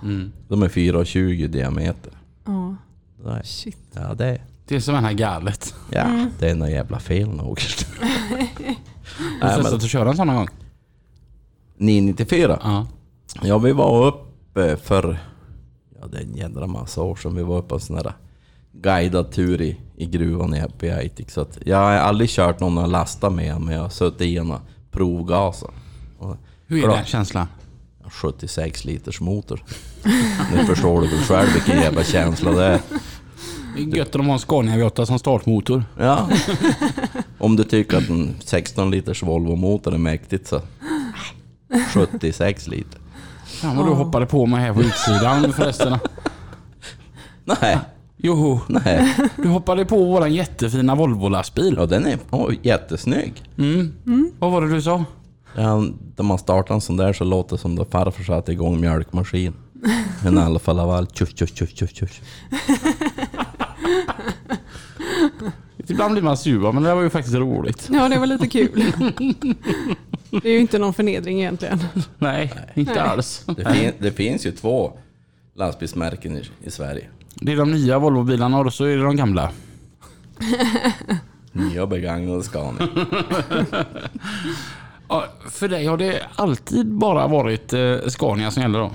[0.48, 2.12] De är 4,20 i diameter.
[2.44, 2.74] Ja.
[3.24, 3.78] Det är, Shit.
[3.92, 5.74] ja, det är, Det är som en här galet.
[5.90, 7.61] ja, det är något jävla fel nog.
[9.40, 10.48] Har du testat att köra en sån någon gång?
[11.76, 12.58] 994?
[12.62, 12.87] Ja.
[13.42, 15.18] Ja, vi var uppe för...
[16.00, 18.12] Ja, det är en jädra massa år sedan vi var uppe på en sån här
[18.82, 21.30] guidad tur i, i gruvan i Aitik.
[21.30, 24.36] Så att jag har aldrig kört någon och lastat med men jag har suttit i
[24.36, 24.60] en och
[24.90, 25.70] provgasat.
[26.18, 26.36] Och
[26.66, 27.46] Hur är den känslan?
[28.10, 29.64] 76 liters motor.
[30.54, 32.80] Nu förstår du väl själv vilken jävla känsla det är.
[33.76, 35.84] Det är gött att de har en Scania V8 som startmotor.
[35.98, 36.28] Ja.
[37.38, 40.60] Om du tycker att en 16 liters Volvo-motor är mäktigt så...
[41.94, 43.00] 76 liter.
[43.46, 45.98] Fan vad du hoppade på mig här på utsidan förresten.
[47.44, 47.78] Nej,
[48.20, 49.16] Joho, nej.
[49.37, 51.74] du hoppade på våran jättefina Volvo-lastbil.
[51.76, 53.42] Ja, den är oh, jättesnygg.
[53.59, 54.33] Mm.
[54.38, 55.04] Vad var det du sa?
[55.54, 55.85] Ja,
[56.16, 59.54] när man startar en sån där så låter det som då farfar satte igång mjölkmaskin.
[60.26, 62.20] En Alfa Laval, tjuff tjuff tjuff tjuff tjuff.
[65.90, 67.88] Ibland blir man sur men det var ju faktiskt roligt.
[67.92, 68.85] ja, det var lite kul.
[70.31, 71.81] Det är ju inte någon förnedring egentligen.
[72.18, 73.02] Nej, inte Nej.
[73.02, 73.44] alls.
[73.57, 74.92] Det, fin, det finns ju två
[75.54, 77.09] lastbilsmärken i, i Sverige.
[77.40, 79.51] Det är de nya Volvo-bilarna och så är det de gamla.
[81.53, 82.88] Nya begagnade Scania.
[85.09, 88.90] Ja, för dig har det alltid bara varit eh, Scania som gäller då?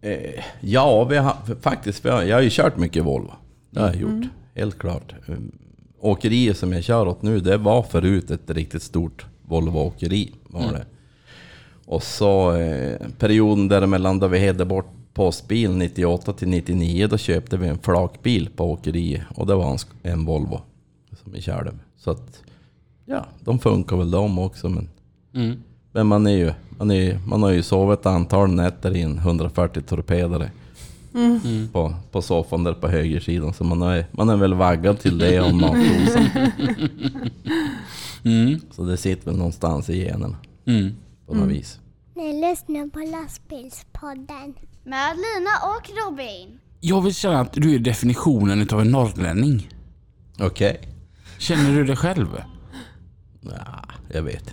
[0.00, 2.04] Eh, ja, vi har, faktiskt.
[2.04, 3.32] Vi har, jag har ju kört mycket Volvo.
[3.70, 4.24] Det har jag gjort.
[4.54, 5.14] Helt klart.
[5.26, 5.52] Um,
[6.00, 10.32] Åkeriet som jag kör åt nu, det var förut ett riktigt stort Volvo-åkeri.
[10.44, 10.86] Var det.
[11.86, 17.56] Och så eh, perioden däremellan då vi hade bort postbil 98 till 99, då köpte
[17.56, 19.22] vi en flakbil på åkeriet.
[19.34, 20.60] Och det var en, Volvo
[21.22, 21.72] som vi körde.
[21.96, 22.42] Så att,
[23.06, 24.68] ja, de funkar väl de också.
[24.68, 24.88] Men,
[25.34, 25.56] Mm.
[25.92, 29.02] men man, är ju, man, är, ju- man har ju sovit ett antal nätter i
[29.02, 30.50] en 140 torpedare.
[31.72, 33.52] På, på soffan där på högersidan.
[33.54, 36.26] Så man är, man är väl vaggad till det och matdosan.
[38.24, 38.60] Mm.
[38.70, 40.90] Så det sitter väl någonstans i generna Mm.
[41.26, 41.78] på något vis.
[42.14, 44.54] Ni lyssnar på lastbilspodden.
[44.84, 46.58] Med Lina och Robin.
[46.80, 49.68] Jag vill känna att du är definitionen av en norrlänning.
[50.40, 50.80] Okej.
[51.38, 52.28] Känner du det själv?
[53.40, 54.52] Ja, jag vet inte.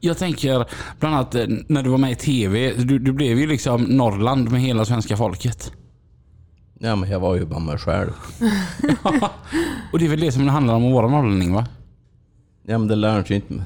[0.00, 0.66] Jag tänker
[1.00, 2.74] bland annat eh, när du var med i TV.
[2.74, 5.72] Du, du blev ju liksom Norrland med hela svenska folket.
[6.78, 8.12] Ja, men jag var ju bara mig själv.
[9.92, 11.66] Och det är väl det som det handlar om att vara norrlänning va?
[12.62, 13.64] Ja, men det lär sig inte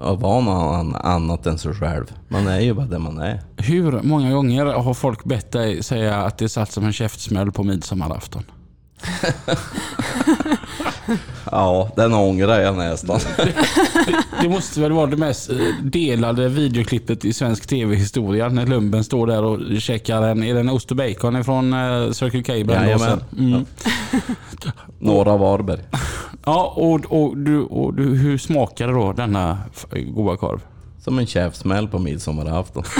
[0.00, 2.12] att vara något an- annat än sig själv.
[2.28, 3.40] Man är ju bara det man är.
[3.56, 7.64] Hur många gånger har folk bett dig säga att det satt som en käftsmäll på
[7.64, 8.42] midsommarafton?
[11.50, 13.20] Ja, den ångrar jag nästan.
[14.42, 19.26] Det måste väl vara det mest eh, delade videoklippet i svensk tv-historia när Lumben står
[19.26, 22.52] där och käkar en, är det en ost och bacon från eh, Circle K?
[22.52, 23.20] Jajamän.
[23.38, 23.66] Mm.
[24.98, 25.80] Norra Varberg.
[26.44, 29.58] Ja, och, och, du, och du, hur smakar då denna
[30.14, 30.60] goda korv?
[31.00, 32.84] Som en käftsmäll på midsommarafton.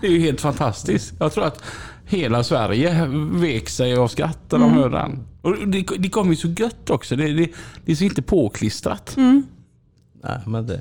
[0.00, 1.14] Det är ju helt fantastiskt.
[1.18, 1.62] Jag tror att
[2.08, 5.18] hela Sverige vek sig av skratt när de hörde den.
[5.42, 7.16] Och det, det kom ju så gött också.
[7.16, 7.48] Det, det,
[7.84, 9.14] det är så inte påklistrat.
[9.16, 10.80] Nej, men det...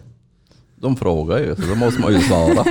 [0.82, 2.66] De frågar ju, så då måste man ju svara.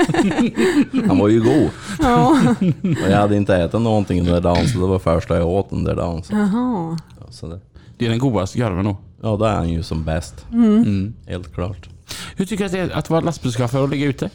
[1.08, 1.70] Han var ju god.
[2.02, 2.38] Ja.
[2.82, 5.70] Och jag hade inte ätit någonting den där dagen, så det var första jag åt
[5.70, 6.22] den där dagen.
[6.22, 6.98] Så, Jaha.
[7.20, 7.60] ja, så det,
[7.98, 8.96] Det är den godaste korven då.
[9.22, 10.46] ja, då är han ju som bäst.
[10.52, 11.14] Mm.
[11.26, 11.88] Helt klart.
[12.36, 14.30] Hur tycker du att det är att vara lastbilschaufför och ligga ute?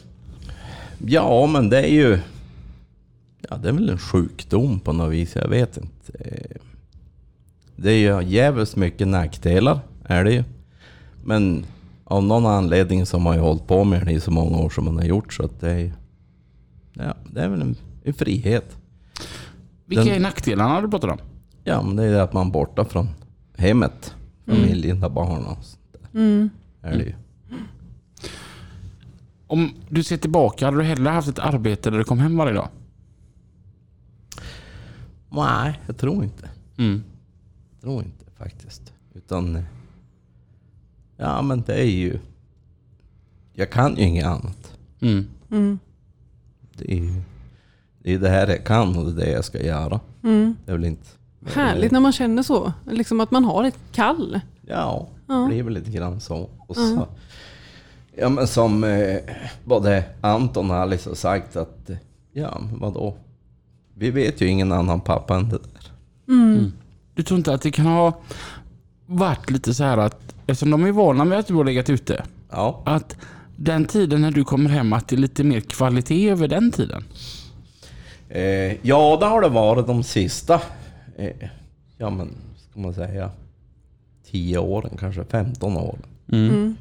[1.06, 2.18] Ja, men det är ju...
[3.50, 5.36] Ja, det är väl en sjukdom på något vis.
[5.36, 6.12] Jag vet inte.
[7.76, 10.44] Det är ju jävligt mycket nackdelar, är det ju.
[11.24, 11.64] Men
[12.04, 14.70] av någon anledning så har man ju hållit på med det i så många år
[14.70, 15.32] som man har gjort.
[15.32, 15.92] Så att det är.
[16.92, 18.76] Ja, det är väl en, en frihet.
[19.86, 21.18] Vilka Den- är nackdelarna du pratar om?
[21.64, 23.08] Ja, men det är det att man är borta från
[23.56, 24.14] hemmet.
[24.46, 25.14] Familjen, mm.
[25.14, 26.20] barnen och sånt där.
[26.20, 26.50] Mm.
[26.82, 27.14] Är det ju.
[29.46, 32.52] Om du ser tillbaka, hade du hellre haft ett arbete där du kom hem varje
[32.52, 32.68] dag?
[35.32, 36.50] Nej, jag tror inte.
[36.78, 37.02] Mm.
[37.72, 38.92] Jag tror inte faktiskt.
[39.14, 39.64] Utan...
[41.16, 42.18] Ja, men det är ju...
[43.52, 44.76] Jag kan ju inget annat.
[45.00, 45.26] Mm.
[45.50, 45.78] Mm.
[46.76, 47.12] Det är ju
[48.02, 50.00] det, är det här jag kan och det är det jag ska göra.
[50.22, 50.56] Mm.
[50.64, 51.06] Det är väl inte...
[51.46, 52.72] Härligt när man känner så.
[52.90, 54.40] Liksom att man har ett kall.
[54.66, 55.34] Ja, Ja.
[55.34, 56.50] det blir väl lite grann så.
[56.68, 57.08] Och så
[58.16, 59.18] ja, men som eh,
[59.64, 61.90] både Anton och Alice har sagt att...
[62.32, 63.16] Ja, men vadå?
[63.94, 65.92] Vi vet ju ingen annan pappa än det där.
[67.14, 68.20] Du tror inte att det kan ha
[69.06, 72.24] varit lite så här att, eftersom de är vana med att du har legat ute,
[72.50, 73.16] Ja, att
[73.56, 77.04] den tiden när du kommer hem, att det är lite mer kvalitet över den tiden?
[78.28, 80.60] eh, ja det har det varit de sista...
[81.16, 81.48] Eh,
[81.98, 82.28] ja, men
[82.70, 83.30] ska man säga...
[84.30, 86.02] 10 åren, kanske 15 åren.
[86.32, 86.76] Mm.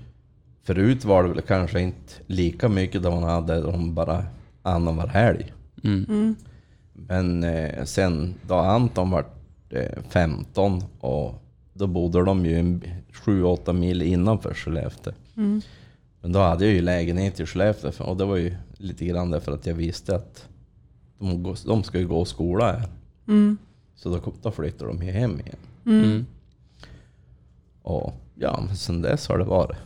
[0.63, 4.25] Förut var det väl kanske inte lika mycket då man hade om bara
[4.63, 5.53] annan var helg.
[5.83, 6.35] Mm.
[7.09, 7.39] Mm.
[7.39, 9.25] Men eh, sen då Anton var
[9.69, 11.33] eh, 15 och
[11.73, 12.79] då bodde de ju
[13.13, 15.13] 7-8 mil innanför Skellefteå.
[15.37, 15.61] Mm.
[16.21, 19.31] Men då hade jag ju lägenhet i Skellefteå för- och det var ju lite grann
[19.31, 20.47] därför att jag visste att
[21.19, 22.83] de, de ska ju gå i skola här.
[23.27, 23.57] Mm.
[23.95, 25.55] Så då, då flyttade de ju hem igen.
[25.85, 26.25] Mm.
[27.81, 29.77] Och ja, men sen dess har det varit.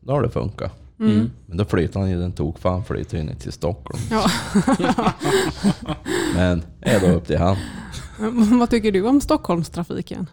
[0.00, 0.72] Då har det funkat.
[1.00, 1.30] Mm.
[1.46, 4.00] Men då flyttade han ju, den tog fan flyttade ju ner till Stockholm.
[4.10, 4.30] Ja.
[6.34, 7.56] Men är då upp till han.
[8.58, 10.26] Vad tycker du om Stockholmstrafiken?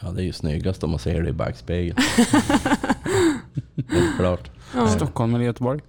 [0.00, 1.98] Ja, det är ju snyggast om man ser det i backspegeln.
[3.88, 4.50] Helt klart.
[4.74, 4.88] Ja.
[4.88, 5.80] Stockholm eller Göteborg?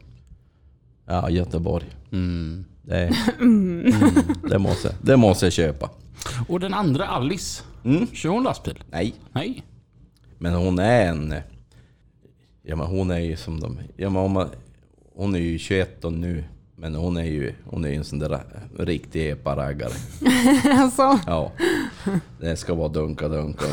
[1.06, 1.86] Ja, Göteborg.
[2.12, 2.65] Mm.
[2.82, 3.91] Det, mm,
[4.50, 5.89] det, måste, det måste jag köpa.
[6.47, 8.08] Och den andra, Alice, Mm?
[8.13, 8.84] kör hon lastbil?
[8.91, 9.63] Nej, Nej.
[10.38, 11.36] men hon är en...
[12.63, 13.80] Ja, men hon är ju som de...
[13.97, 14.50] Ja, men om man,
[15.15, 16.43] hon är ju 21 och nu.
[16.82, 18.39] Men hon är ju hon är ju en sån där
[18.78, 19.94] riktig epa-raggare.
[20.65, 21.52] alltså, Ja.
[22.39, 23.65] Det ska vara dunka-dunka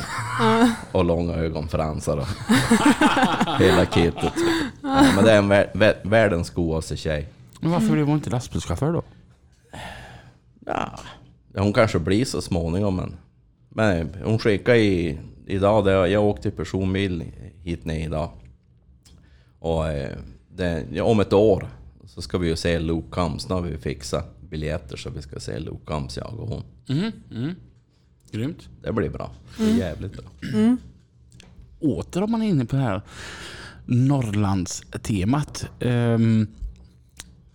[0.93, 2.27] och långa ögonfransar och
[3.59, 4.33] hela kittet.
[4.83, 7.29] Ja, men det är en vär, vär, världens godaste tjej.
[7.61, 9.03] Men varför blev hon inte lastbilschaufför då?
[10.67, 10.99] Ja,
[11.57, 13.17] hon kanske blir så småningom men...
[13.69, 17.25] Men hon skickade i, idag, det, jag åkte i personbil
[17.63, 18.31] hit ner idag.
[19.59, 20.17] Och eh,
[20.49, 21.69] det, om ett år
[22.09, 23.49] så ska vi ju se Luke Combs.
[23.49, 26.63] Nu har vi fixat biljetter så vi ska se Luke Combs, jag och hon.
[26.89, 27.13] Mm.
[27.31, 27.55] Mm.
[28.31, 28.69] Grymt.
[28.83, 29.31] Det blir bra.
[29.59, 30.27] Det är jävligt bra.
[31.81, 33.03] åter om man är inne på det här
[33.87, 35.69] Norrlandstemat.
[35.81, 36.47] Um,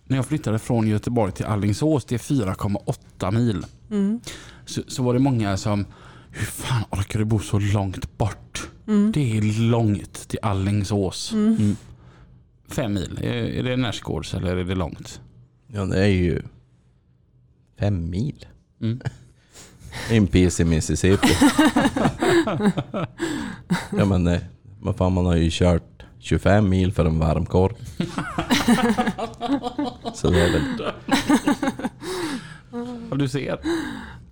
[0.04, 3.66] när jag flyttade från Göteborg till Allingsås, det är 4,8 mil.
[3.90, 4.20] Mm.
[4.66, 5.86] Så, så var det många som,
[6.30, 8.68] hur fan orkar du bo så långt bort?
[8.86, 9.12] Mm.
[9.12, 11.32] Det är långt till Allingsås.
[11.32, 11.76] Mm.
[12.68, 15.20] Fem mil, är, det närsgårds eller är det långt?
[15.66, 16.42] Ja, det är ju
[17.78, 18.46] fem mil.
[18.80, 19.00] Mm.
[20.10, 21.28] En piece i Mississippi.
[23.90, 24.40] ja men nej,
[24.80, 27.72] vad fan man har ju kört 25 mil för en varmkorv.
[30.14, 30.62] Så det är väl...
[33.10, 33.58] Ja, du ser.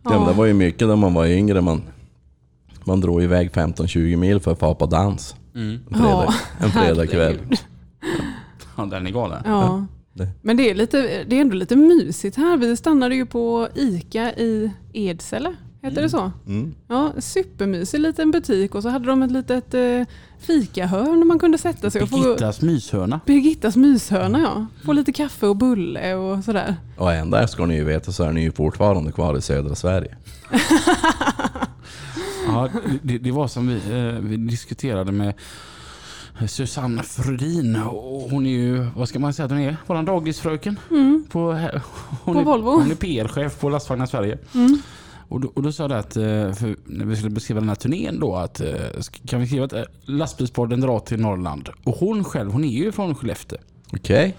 [0.03, 1.61] Ja, men det var ju mycket när man var yngre.
[1.61, 1.83] Man,
[2.85, 5.37] man drog iväg 15-20 mil för att få på dans.
[5.55, 5.81] Mm.
[5.90, 7.21] En fredag, en fredagkväll.
[7.21, 7.59] herregud.
[8.76, 9.42] Ja, den är galen.
[9.44, 9.87] Ja.
[10.42, 12.56] Men det är, lite, det är ändå lite mysigt här.
[12.56, 15.54] Vi stannade ju på ICA i Edsele.
[15.82, 16.32] Heter det så?
[16.46, 16.74] Mm.
[16.88, 20.02] Ja, supermysig liten butik och så hade de ett litet eh,
[20.38, 23.20] fikahörn där man kunde sätta sig och få Birgittas myshörna.
[23.26, 24.66] Birgittas myshörna ja.
[24.85, 26.76] Få lite kaffe och bulle och sådär.
[26.96, 30.16] Och ända ska ni ju veta så är ni ju fortfarande kvar i södra Sverige.
[32.46, 32.68] Ja,
[33.02, 35.35] det, det var som vi, eh, vi diskuterade med
[36.46, 37.76] Susanne Frodin.
[37.76, 39.76] Och Hon är ju, vad ska man säga att hon är?
[39.87, 40.78] Våran dagisfröken.
[40.90, 41.24] Mm.
[41.31, 41.68] På,
[42.24, 42.70] hon På är, Volvo.
[42.70, 44.38] Hon är PR-chef på Lastvagnar Sverige.
[44.55, 44.78] Mm.
[45.28, 46.22] Och då, och då sa det att, eh,
[46.85, 48.74] när vi skulle beskriva den här turnén då, att eh,
[49.26, 51.68] kan vi skriva att eh, lastbilspodden drar till Norrland?
[51.85, 53.59] Och hon själv, hon är ju från Skellefteå.
[53.92, 54.37] Okej?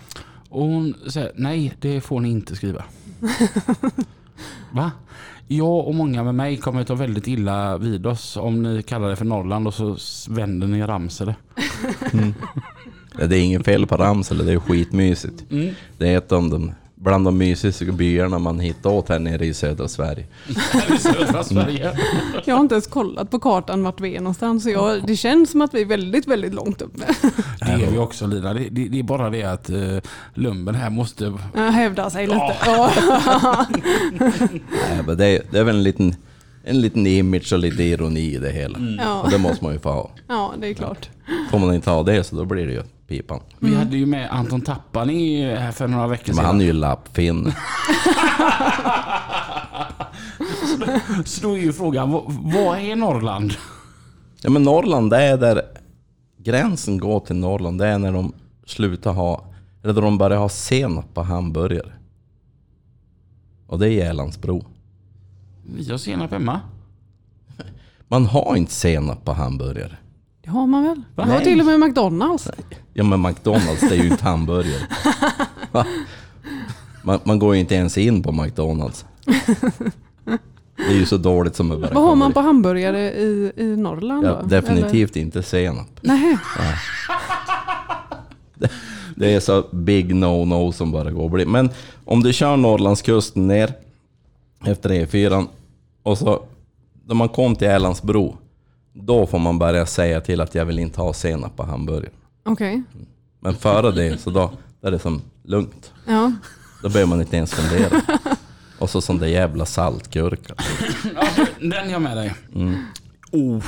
[0.49, 2.83] Och hon säger, nej det får ni inte skriva.
[4.71, 4.91] Va?
[5.47, 9.09] Jag och många med mig kommer att ta väldigt illa vid oss om ni kallar
[9.09, 9.97] det för Norrland och så
[10.29, 11.35] vänder ni Ramsele.
[13.19, 15.51] Ja, det är ingen fel på Ramsele, det är skitmysigt.
[15.51, 15.73] Mm.
[15.97, 16.71] Det är ett av de,
[17.03, 20.25] bland de mysigaste byarna man hittar åt här nere i södra Sverige.
[20.95, 21.97] I södra Sverige.
[22.45, 24.63] Jag har inte ens kollat på kartan vart vi är någonstans.
[24.63, 27.05] Så jag, det känns som att vi är väldigt, väldigt långt uppe.
[27.59, 28.53] Det är vi också Lina.
[28.53, 29.99] Det, det, det är bara det att uh,
[30.33, 31.33] Lumben här måste...
[31.55, 32.55] Jag hävdar sig lite.
[32.65, 32.91] Ja.
[34.89, 36.15] Nej, men det, är, det är väl en liten,
[36.63, 38.77] en liten image och lite ironi i det hela.
[38.77, 38.95] Mm.
[38.95, 39.21] Ja.
[39.21, 40.11] Och det måste man ju få ha.
[40.27, 41.09] ja, det är klart.
[41.51, 43.39] Får man inte ha det så då blir det ju pipan.
[43.59, 46.45] Vi hade ju med Anton Tappani här för några veckor Men sedan.
[46.45, 47.51] han är ju lappfinn.
[51.25, 53.53] Så då är ju frågan, vad, vad är Norrland?
[54.41, 55.61] Ja men Norrland, det är där
[56.37, 57.79] gränsen går till Norrland.
[57.79, 58.33] Det är när de
[58.65, 59.45] slutar ha,
[59.83, 61.91] eller då de börjar ha senap på hamburgare.
[63.67, 64.65] Och det är Järlandsbro.
[65.75, 66.59] Vi har senap hemma.
[68.07, 69.97] Man har inte senap på hamburgare.
[70.43, 70.97] Det har man väl?
[71.15, 71.23] Va?
[71.25, 71.43] Det har Nej.
[71.45, 72.49] till och med McDonalds.
[72.93, 74.81] Ja men McDonalds, det är ju inte hamburgare.
[77.05, 79.05] Man, man går ju inte ens in på McDonalds.
[80.75, 83.75] Det är ju så dåligt som det bara Vad har man på hamburgare i, i
[83.77, 84.47] Norrland Ja, då?
[84.47, 85.87] definitivt inte senap.
[86.03, 86.13] Eller?
[86.13, 86.37] Nej.
[89.15, 91.45] Det är så big no-no som bara går att bli.
[91.45, 91.69] Men
[92.05, 93.73] om du kör Norrlandskusten ner
[94.65, 95.47] efter E4
[96.03, 96.43] och så
[97.05, 98.37] när man kom till Älandsbro,
[98.93, 102.15] då får man börja säga till att jag vill inte ha senap på hamburgaren.
[102.43, 102.83] Okej.
[103.39, 104.51] Men före det så då,
[104.81, 105.93] då är det som lugnt.
[106.07, 106.31] Ja.
[106.81, 108.01] Då behöver man inte ens fundera.
[108.79, 110.53] Och så sån där jävla saltgurka.
[111.15, 112.35] Ja, den jag med dig.
[113.31, 113.63] Oh,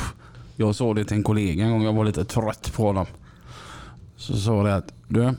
[0.56, 3.06] jag sa det till en kollega en gång, jag var lite trött på dem.
[4.18, 5.34] Så sa det att du,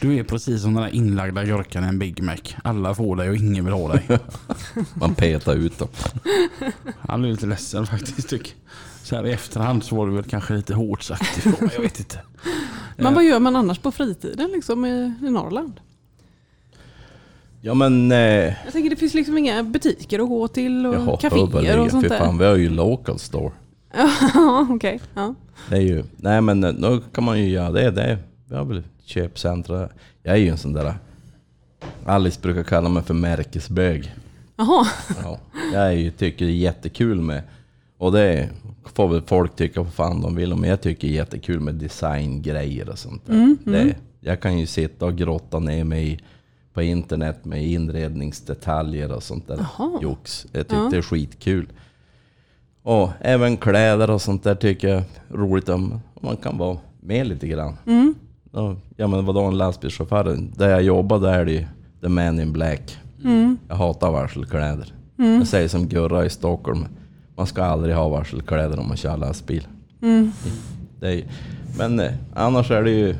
[0.00, 2.36] du är precis som den där inlagda gurkan i en Big Mac.
[2.64, 4.18] Alla får dig och ingen vill ha dig.
[4.94, 5.88] Man petar ut dem.
[6.98, 8.28] Han blev lite ledsen faktiskt.
[8.28, 8.54] Tyck.
[9.04, 11.98] Så här i efterhand så var det väl kanske lite hårt sagt ifrån, jag vet
[11.98, 12.20] inte.
[12.96, 15.80] Men vad gör man annars på fritiden liksom i, i Norrland?
[17.60, 18.12] Ja men...
[18.12, 21.90] Eh, Jag tänker det finns liksom inga butiker att gå till och jaha, kaféer och
[21.90, 22.18] sånt där.
[22.18, 23.50] fan, vi har ju local store.
[24.34, 25.00] Ja, okej.
[25.14, 25.34] Ja.
[25.68, 27.90] Det är ju, nej men eh, då kan man ju göra det.
[27.90, 29.88] det vi har väl köpcentra.
[30.22, 30.94] Jag är ju en sån där...
[32.06, 34.14] Alice brukar kalla mig för märkesbög.
[34.56, 34.86] Jaha.
[35.22, 35.38] Ja,
[35.72, 37.42] jag är ju, tycker det är jättekul med...
[37.98, 38.48] Och det
[38.88, 41.60] får väl folk tycka vad fan de vill om, men jag tycker det är jättekul
[41.60, 43.56] med designgrejer och sånt där.
[43.64, 46.20] Det, jag kan ju sitta och grotta ner mig
[46.72, 49.66] på internet med inredningsdetaljer och sånt där
[50.02, 50.46] jox.
[50.52, 51.66] Jag tycker det är skitkul.
[52.82, 55.04] Och även kläder och sånt där tycker jag är
[55.36, 57.76] roligt om man kan vara med lite grann.
[58.52, 60.38] Ja, Ja men vadå en lastbilschaufför?
[60.56, 61.64] Där jag jobbar där är det ju
[62.00, 62.98] the man in black.
[63.68, 64.92] Jag hatar varselkläder.
[65.16, 66.86] Jag säger som Gurra i Stockholm.
[67.36, 69.66] Man ska aldrig ha varselkläder om man kör lastbil.
[71.00, 71.24] Det är, ju-
[71.78, 73.14] men eh, annars är det ju,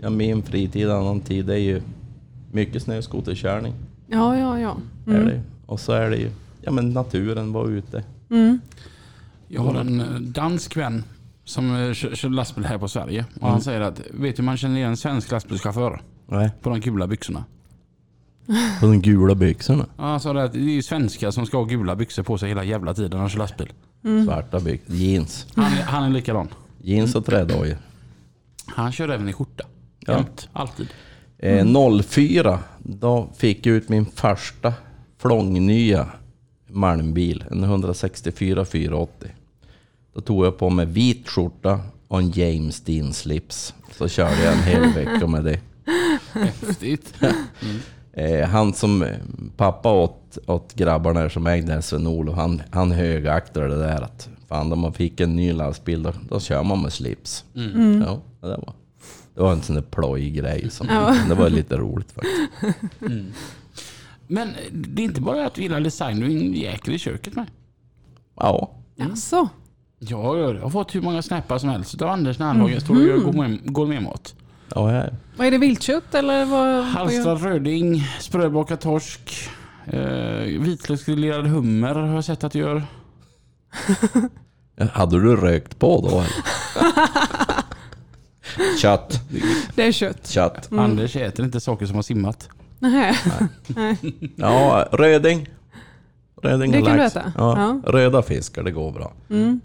[0.00, 1.82] ja, min fritid, annan tid, det är ju
[2.52, 3.72] mycket snöskoterkörning.
[4.06, 4.76] Ja, ja, ja.
[5.06, 5.32] Är det.
[5.32, 5.40] ju.
[5.66, 6.30] Och så är det ju,
[6.62, 8.04] ja men naturen, vara ute.
[9.48, 11.04] Jag har en eh, dansk vän
[11.44, 13.24] som eh, kör, lastbil här på Sverige.
[13.40, 16.00] Och han säger att, vet du man känner igen en svensk lastbilschaufför?
[16.26, 16.50] Nej.
[16.62, 17.44] På de gula byxorna.
[18.80, 19.86] På de gula byxorna.
[19.96, 22.38] Ja, Han sa det att det är ju svenskar som ska ha gula byxor på
[22.38, 23.72] sig hela jävla tiden när de kör lastbil.
[24.26, 24.94] Svarta byxor.
[24.96, 25.46] Jeans.
[25.54, 26.48] Han, är- han är likadan.
[26.82, 27.76] Jeans och trädojor.
[28.66, 29.64] Han kör även i skjorta.
[30.00, 30.12] Ja.
[30.16, 30.48] Jämt.
[30.52, 30.88] Alltid.
[31.38, 31.66] Eh,
[32.02, 34.74] 04, då fick jag ut min första
[35.18, 36.06] flångnya
[36.70, 37.44] malmbil.
[37.50, 39.30] En 164 480.
[40.14, 43.74] Då tog jag på mig vit skjorta och en James Dean slips.
[43.92, 45.60] Så körde jag en hel vecka med det.
[46.32, 47.14] Häftigt.
[48.18, 49.04] Eh, han som
[49.56, 54.76] pappa åt, åt grabbarna som ägde Sven-Olof, han, han högaktade det där att fan, när
[54.76, 57.44] man fick en ny lastbil då, då kör man med slips.
[58.06, 58.72] Ja, det var,
[59.34, 60.70] det var en sån där plojgrej.
[60.70, 60.86] Som,
[61.28, 62.78] Det var lite roligt faktiskt.
[64.26, 67.34] Men det är inte bara att du gillar design, du är en jäkel i köket
[67.34, 67.46] med.
[68.36, 69.48] Ja, Jaså?
[69.98, 72.94] Ja, jag har fått hur många snappar som helst av Anders när han lagar står
[72.96, 74.34] och gör gourmet- gourmetmat.
[74.74, 77.12] Ja, jag, Vad är det, viltkött eller vad?
[77.12, 79.48] gör- röding, sprödbakad torsk,
[79.86, 80.00] eh,
[80.60, 82.82] vitlöksgrillerad hummer har jag sett att du gör.
[84.92, 86.24] Hade du rökt på då?
[88.80, 89.20] Kött,
[89.74, 90.26] Det är kött.
[90.28, 90.68] kött.
[90.72, 92.48] Anders äter inte saker som har simmat.
[92.78, 93.14] Nej.
[94.36, 95.48] Ja, röding.
[96.42, 97.16] Röding Det kan du lax.
[97.16, 97.32] äta?
[97.36, 97.92] Ja, Ja.
[97.92, 99.12] Röda fiskar, det går bra.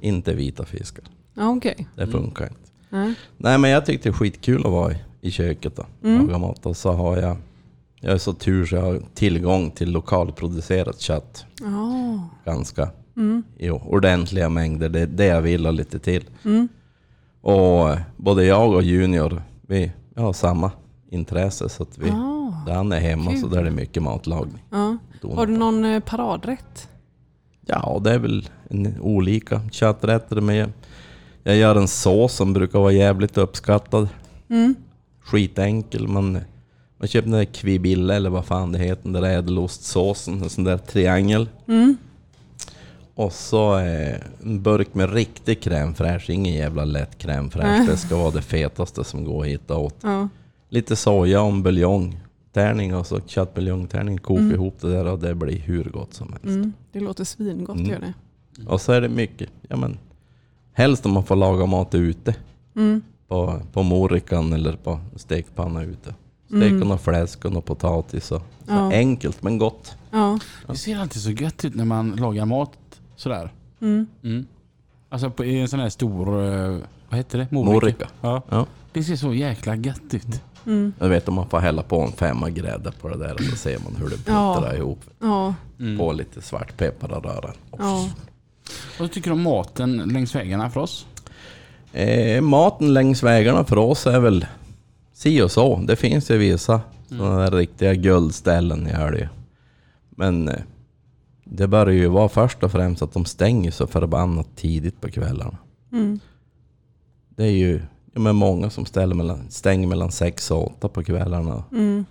[0.01, 1.04] Inte vita fiskar.
[1.34, 1.88] Ja, okej.
[1.95, 2.60] Det funkar inte.
[2.94, 3.14] Nej.
[3.38, 6.26] Nej men jag tyckte det är skitkul att vara i, köket och Mm.
[6.28, 6.66] laga mat.
[6.66, 7.38] Och så har jag,
[8.02, 11.46] jag är så tur så jag har tillgång till lokalproducerat kött.
[11.62, 12.30] Ja.
[12.46, 13.44] Ganska Mm.
[13.58, 14.89] i ordentliga mängder.
[14.89, 16.24] Det är det jag vill och lite till.
[17.41, 20.72] Och eh, både jag och Junior, vi, har samma
[21.10, 21.70] intresse.
[21.70, 23.50] Så att vi, Ah, där han är hemma så kul.
[23.50, 24.64] där är det mycket matlagning.
[24.70, 24.98] ja.
[25.36, 26.88] Har du någon eh, paradrätt?
[27.66, 28.50] Ja, det är väl
[29.02, 30.41] olika kötträtter.
[30.41, 30.74] Men
[31.44, 34.08] jag, gör en sås som brukar vara jävligt uppskattad.
[34.50, 34.76] Mm.
[35.22, 36.08] Skitenkel.
[36.08, 36.39] Man,
[36.98, 39.04] man köper den där kvibille eller vad fan det heter.
[39.04, 40.41] Den där ädelostsåsen.
[40.44, 41.50] En sån där triangel.
[41.68, 41.98] Mm.
[43.16, 46.32] Och så eh, en burk med riktig crème fraîche.
[46.32, 47.86] Ingen jävla lätt crème fraîche.
[47.91, 49.96] Det ska vara det fetaste som går att hitta åt.
[50.02, 50.30] Ja.
[50.70, 52.20] Lite soja och en buljong.
[52.54, 54.18] Tärning och så köttbuljongtärning.
[54.18, 56.46] Koka ihop det där och det blir hur gott som helst.
[56.46, 56.74] Mm.
[56.91, 57.89] Det låter svingott, Mm.
[57.91, 58.14] gör det.
[58.68, 59.98] Och så är det mycket, ja men
[60.74, 62.36] helst om man får laga mat ute.
[62.76, 63.02] Mm.
[63.28, 66.16] På, på morikan eller på stekpanna ute.
[66.48, 68.92] Steka och fläsk och potatis och så Ja.
[68.94, 69.96] enkelt men gott.
[70.12, 70.40] Ja.
[70.68, 72.72] Det ser alltid så gött ut när man lagar mat
[73.16, 73.52] sådär.
[73.82, 74.08] Mm.
[74.24, 74.46] Mm.
[75.10, 76.78] Alltså på, i en sån här stor, eh,
[77.10, 77.48] vad heter det?
[77.52, 78.08] Morika.
[78.22, 78.42] Ja.
[78.50, 78.66] Ja.
[78.92, 80.42] Det ser så jäkla gött ut.
[80.66, 80.94] Mm.
[81.00, 83.56] Jag vet om man får hälla på en femma grädde på det där och så
[83.56, 84.56] ser man hur det Ja.
[84.56, 85.00] puttrar ihop.
[85.20, 85.56] Ja.
[85.98, 87.54] På lite svartpeppar och röra.
[87.78, 88.10] Ja.
[88.99, 91.05] Vad tycker du om maten längs vägarna för oss?
[91.93, 94.45] Eh, maten längs vägarna för oss är väl
[95.14, 95.78] si och så.
[95.78, 99.30] Det finns ju vissa sådana där riktiga guldställen i det.
[100.09, 100.61] Men eh,
[101.45, 105.57] det börjar ju vara först och främst att de stänger så förbannat tidigt på kvällarna.
[105.91, 106.20] Mm.
[107.30, 107.82] Det är ju
[108.14, 111.64] ja, men många som ställer mellan, stänger mellan sex och åtta på kvällarna.
[111.72, 112.05] Mm.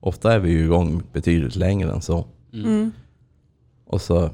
[0.00, 2.26] Ofta är vi ju igång betydligt längre än så.
[2.52, 2.92] Mm.
[3.86, 4.30] Och så,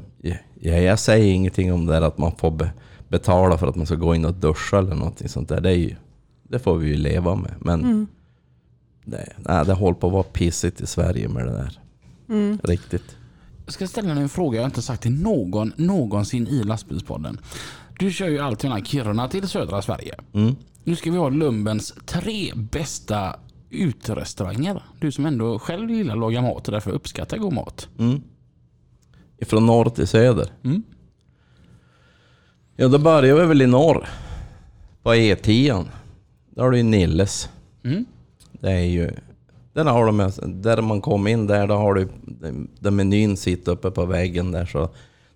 [0.61, 2.71] ja, jag säger ingenting om det där att man får be,
[3.09, 5.61] betala för att man ska gå in och duscha eller någonting sånt där.
[5.61, 5.97] Det, är ju,
[6.43, 7.55] det får vi ju leva med.
[7.61, 8.07] Men Mm.
[9.05, 11.79] det, nej, det håller på att vara pissigt i Sverige med det där.
[12.29, 12.59] Mm.
[12.65, 13.17] Riktigt.
[13.65, 17.39] Jag ska ställa en fråga jag inte sagt till någon någonsin i lastbilspodden.
[17.99, 20.15] Du kör ju alltid mellan Kiruna till södra Sverige.
[20.33, 20.55] Mm.
[20.85, 23.37] Nu ska vi ha Lumbens tre bästa
[23.71, 24.83] uterestauranger.
[25.01, 27.89] Du som ändå själv gillar att laga mat och därför uppskattar god mat.
[27.99, 28.23] Mm.
[29.43, 30.49] Ifrån norr till söder.
[30.65, 30.83] Mm.
[32.77, 34.09] Ja, då börjar vi väl i norr.
[35.03, 35.85] På E10.
[36.51, 37.49] Där har du ju Nilles.
[37.85, 38.05] Mm.
[38.53, 39.11] Det är ju...
[39.73, 40.31] Där har de,
[40.63, 42.09] där man kom in där, då har du...
[42.79, 44.89] Där menyn sitter uppe på väggen där så...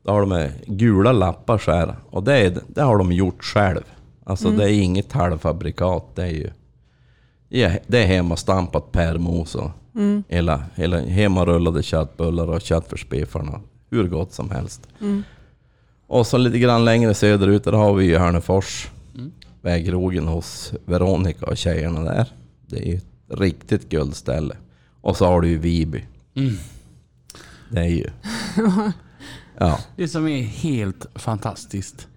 [0.03, 1.97] Då har de gula lappar så här.
[2.11, 3.85] Och det, är, det har de gjort själv.
[4.25, 6.17] Alltså det är inget halvfabrikat.
[6.17, 6.51] Det är ju...
[7.49, 9.71] Ja, det är hemmastampat pärmos och
[10.29, 13.61] hela, hela hemmarullade köttbullar och köttfärsbiffarna.
[13.91, 14.89] Hur gott som helst.
[16.07, 18.89] Och så lite grann längre söderut, där har vi ju Hörnefors.
[19.62, 22.32] Vägrogen hos Veronica och tjejerna där.
[22.66, 24.57] Det är ju ett riktigt guldställe.
[25.01, 26.05] Och så har du ju Viby.
[26.34, 26.55] Mm.
[27.70, 28.11] Det är ju...
[29.59, 29.78] Ja.
[29.97, 32.09] Det som är helt fantastiskt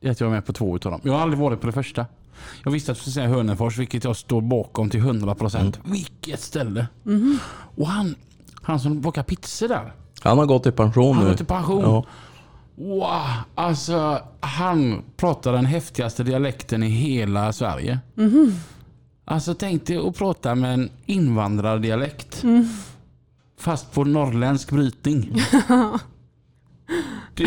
[0.00, 1.00] är att jag är med på två utav dem.
[1.04, 2.06] Jag har aldrig varit på det första.
[2.64, 5.60] Jag visste att du skulle säga Hörnefors, vilket jag står bakom till 100%.
[5.60, 5.72] Mm.
[5.84, 6.86] Vilket ställe!
[7.76, 8.14] Och han,
[8.62, 9.92] han som bakar pizzor där.
[10.24, 11.30] Han har gått i pension Han nu.
[11.30, 11.82] går till pension.
[11.82, 12.04] Ja.
[12.76, 13.10] Wow!
[13.54, 17.98] Alltså, han pratar den häftigaste dialekten i hela Sverige.
[19.24, 22.44] Alltså tänk dig att prata med en invandrardialekt.
[23.60, 25.32] Fast på norrländsk brytning.
[27.34, 27.44] Det,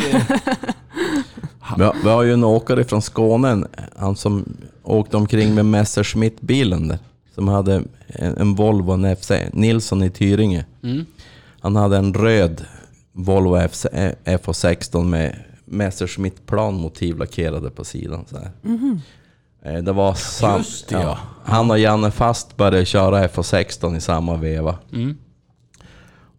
[1.78, 4.46] Vi har, vi har ju en åkare från Skåne, han som
[4.84, 7.00] åkte omkring med Messerschmitt-bilen där.
[7.36, 7.76] Som hade
[8.08, 10.66] en, en Volvo, en FC, Nilsson i Tyringe.
[10.84, 11.06] mm.
[11.68, 12.66] Han hade en röd
[13.14, 18.26] Volvo FH16 med Messerschmitt-plan motivlackerade på sidan.
[18.28, 18.52] Så här.
[18.64, 19.82] -hmm.
[19.82, 21.18] Det var sam- det, ja.
[21.44, 24.76] Han och Janne Fast började köra FH16 i samma veva.
[24.94, 25.18] Mm.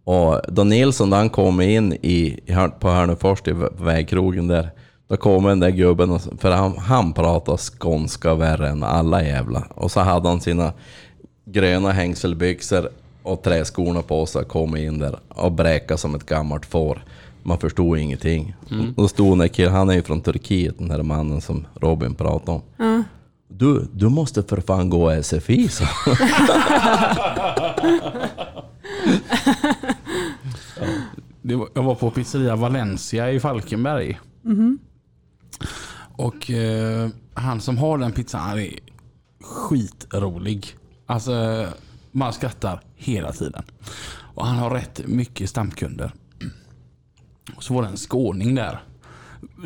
[0.03, 2.39] Och då Nilsson, då han kom in i,
[2.79, 4.69] på Hörnefors i vägkrogen där,
[5.07, 9.63] då kom den där gubben, och, för han, han pratade skånska värre än alla jävla.
[9.75, 10.73] Och så hade han sina
[11.45, 12.89] gröna hängselbyxor
[13.29, 17.03] och träskorna på sig kom in där och bräka som ett gammalt får.
[17.43, 18.55] Man förstod ingenting.
[18.69, 21.67] Och Då stod den där killen, han är ju från Turkiet, den här mannen som
[21.75, 23.03] Robin pratade om.
[23.47, 25.83] Du, du måste för fan gå SFI, så.
[31.41, 34.19] Det var, jag var på pizzeria Valencia i Falkenberg.
[36.17, 38.79] Och eh, han som har den pizzan, han är
[39.41, 40.67] skitrolig.
[41.05, 41.65] Alltså,
[42.11, 43.63] man skrattar hela tiden.
[44.35, 46.11] Och han har rätt mycket stamkunder.
[47.55, 48.79] Och så var det en skåning där.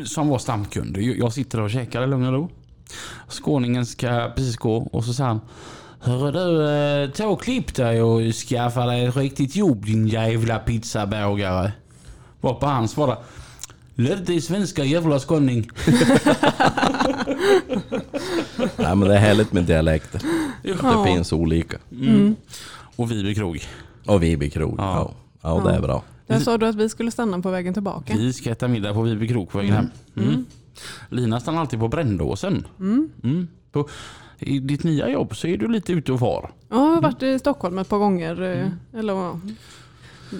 [0.04, 0.96] Som var stamkund.
[0.96, 2.50] Jag sitter och käkar i lugn och ro.
[3.28, 5.40] Skåningen ska precis gå och så säger han
[6.00, 10.58] Hörru du, eh, ta och klipp dig och skaffa dig ett riktigt jobb din jävla
[10.58, 11.72] pizzabågare.
[12.40, 13.18] Varpå han svarade
[13.96, 15.70] Lär dig svenska jävla skåning.
[18.76, 20.20] Nej men det är härligt med dialekter.
[20.62, 21.76] Det finns olika.
[22.96, 23.60] Och Viby krog.
[24.06, 24.74] Och Viby krog.
[24.78, 25.12] Ja.
[25.42, 25.62] Ja.
[25.64, 26.02] ja, det är bra.
[26.26, 28.14] Där sa du att vi skulle stanna på vägen tillbaka.
[28.16, 29.86] Vi ska äta middag på Viby krog på vägen hem.
[30.16, 30.44] Mm.
[31.08, 32.66] Lina stannar alltid på Brändåsen.
[32.80, 33.48] Mm.
[33.72, 33.88] På,
[34.38, 36.50] I ditt nya jobb så är du lite ute och far.
[36.68, 38.42] Ja, jag har varit i Stockholm ett par gånger.
[38.42, 39.40] eh, Eller, ja.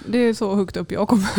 [0.07, 1.29] Det är så högt upp jag kommer.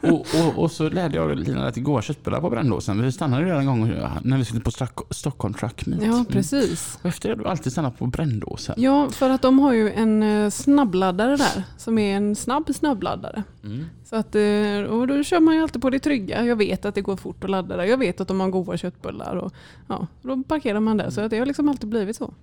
[0.12, 3.02] Och, och, och så lärde jag Lina att det går köttbullar på Brändåsen.
[3.02, 3.92] Vi stannade där en gång
[4.22, 6.02] när vi skulle på Stock- Stockholm Truck Meet.
[6.02, 6.98] Ja, precis.
[7.02, 8.74] Och efter det har du alltid stannat på Brändåsen.
[8.78, 11.62] Ja, för att de har ju en eh, snabbladdare där.
[11.78, 13.42] Som är en snabb snabbladdare.
[13.64, 13.84] Mm.
[14.04, 16.44] Så att, eh, och då kör man ju alltid på det trygga.
[16.44, 17.84] Jag vet att det går fort att ladda där.
[17.84, 19.36] Jag vet att de har goda köttbullar.
[19.36, 19.52] Och,
[19.88, 21.10] ja, då parkerar man där.
[21.10, 22.34] Så att det har liksom alltid blivit så.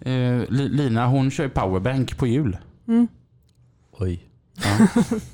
[0.00, 2.56] Eh, Li- Lina hon kör powerbank på jul.
[4.00, 4.27] Oj.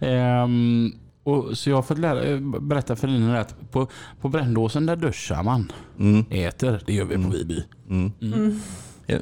[0.00, 0.92] Ehm,
[1.22, 3.88] och så jag har fått lära, eh, berätta för Lina att på,
[4.20, 5.72] på Brändåsen där duschar man.
[5.98, 6.24] Mm.
[6.30, 7.62] Äter, det gör vi på Viby.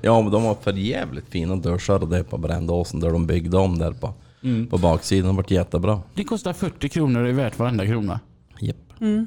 [0.02, 3.78] Ja men de har för jävligt fina duschar det på Brändåsen där de byggde om
[3.78, 4.66] där på, Mm.
[4.66, 5.22] på baksidan.
[5.22, 6.00] Det har varit jättebra.
[6.14, 8.20] Det kostar 40 kronor och är värt varenda krona.
[8.60, 8.76] Japp.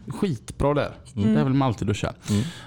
[0.07, 0.89] Skitbra där.
[1.13, 2.13] Det är väl man alltid duschar.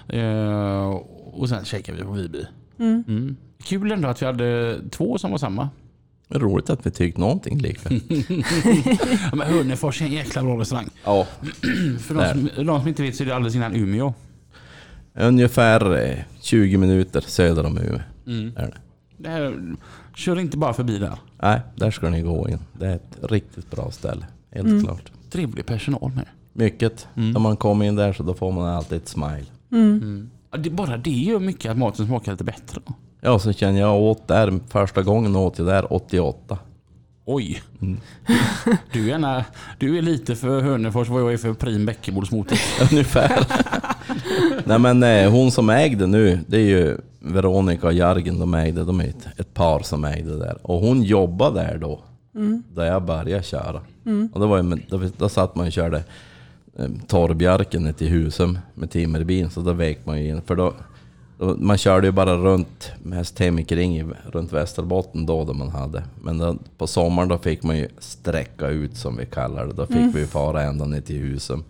[0.09, 0.89] Eh,
[1.33, 2.45] och sen käkar vi på Viby.
[2.79, 3.37] Mm.
[3.63, 5.69] Kul ändå att vi hade två som var samma.
[6.35, 7.89] Det är roligt att vi tyckte någonting lika.
[9.31, 10.89] Ja, men Hörnefors är en jäkla bra restaurang.
[11.05, 11.27] ja.
[12.01, 14.15] För de som, de som inte vet så är det alldeles innan Umeå.
[15.15, 18.01] Ungefär eh, 20 minuter söder om Umeå.
[18.57, 18.77] Är det.
[19.17, 19.55] Det här,
[20.15, 21.19] kör inte bara förbi där.
[21.43, 22.59] Nej, där ska ni gå in.
[22.73, 24.27] Det är ett riktigt bra ställe.
[24.51, 25.13] Helt klart.
[25.31, 26.27] Trevlig personal med.
[26.53, 27.09] Mycket.
[27.15, 29.47] När man kommer in där så då får man alltid ett smile.
[30.51, 32.81] Ja, det, bara det gör mycket att maten smakar lite bättre.
[32.87, 32.95] Då.
[33.27, 36.59] Ja, så känner jag åt där, första gången åt jag där 88.
[37.25, 37.63] Oj.
[38.93, 39.45] Du, är gärna,
[39.79, 42.59] du är lite för Hörnefors vad jag är för Prim Bäckebolagsmotor.
[42.93, 43.47] Ungefär.
[44.65, 48.85] Nej men eh, hon som ägde nu, det är ju Veronica och Jargen de ägde.
[48.85, 50.59] De är ett, ett par som ägde där.
[50.63, 52.01] Och hon jobbade där då.
[52.75, 53.81] Då jag började köra.
[54.33, 56.05] Och då, var jag då, då satt man och körde
[56.79, 59.51] eh, torrbjörken till Husum med timmerbilen.
[59.51, 60.43] Så då vek man ju in.
[60.43, 60.75] För då,
[61.39, 66.05] man körde ju bara runt mest hem kring i, runt Västerbotten då, då man hade.
[66.23, 69.73] Men då, på sommaren då fick man ju sträcka ut som vi kallar det.
[69.73, 71.65] Då fick vi ju fara ända ner till Husum.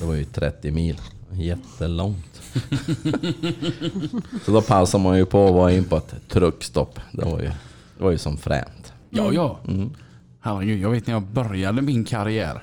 [0.00, 0.96] Det var ju 30 mil.
[1.32, 2.42] Jättelångt.
[4.44, 7.00] så då passade man ju på att vara in på ett truckstopp.
[7.12, 7.50] Det var ju,
[7.98, 8.92] det var ju som fränt.
[9.10, 9.58] Ja, ja.
[10.40, 12.62] Herregud, jag vet när jag började min karriär.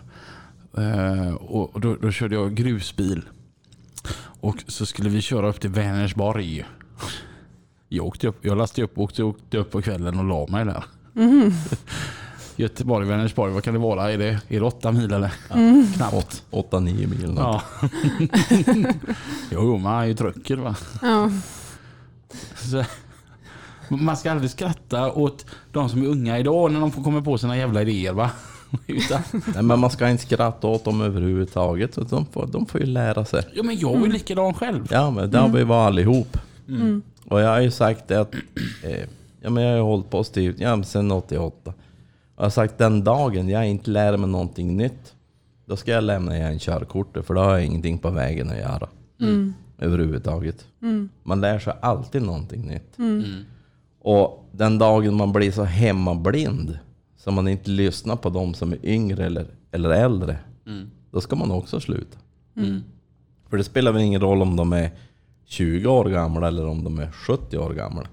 [0.77, 3.21] eh, och och då, då körde jag grusbil.
[4.43, 6.65] Och så skulle vi köra upp till Vänersborg.
[7.89, 10.65] Jag, åkte upp, jag lastade upp och åkte, åkte upp på kvällen och la mig
[10.65, 10.83] där.
[12.55, 14.11] Göteborg, Vänersborg, vad kan det vara?
[14.11, 15.33] Är det, är det åtta mil eller?
[15.95, 16.43] Knappt.
[16.51, 17.33] 8-9 mil.
[17.37, 17.61] Ja.
[19.51, 20.75] jo, jo, man är ju trucker va.
[21.01, 21.31] Ja.
[22.55, 22.83] Så,
[23.89, 27.37] man ska aldrig skratta åt de som är unga idag när de får komma på
[27.37, 28.31] sina jävla idéer va.
[28.87, 29.21] Utan,
[29.53, 31.93] Nej, men man ska inte skratta åt dem överhuvudtaget.
[31.93, 33.43] Så de, får, de får ju lära sig.
[33.53, 34.87] ja, men jag var ju likadan själv.
[34.91, 36.37] Ja, men det har vi varit allihop.
[37.25, 38.35] Och jag har ju sagt det att
[38.83, 39.07] eh,
[39.45, 41.73] Ja, men jag har ju hållit på styrt ja, sen 88.
[42.35, 45.13] Jag har sagt den dagen jag inte lär mig någonting nytt,
[45.65, 48.87] då ska jag lämna igen körkortet för då har jag ingenting på vägen att göra.
[49.77, 50.65] Överhuvudtaget.
[51.23, 52.97] Man lär sig alltid någonting nytt.
[54.01, 56.79] Och den dagen man blir så hemmablind
[57.23, 60.37] så man inte lyssnar på de som är yngre eller, eller äldre,
[61.11, 62.17] då ska man också sluta.
[63.49, 64.91] För det spelar väl ingen roll om de är
[65.45, 68.07] 20 år gamla eller om de är 70 år gamla.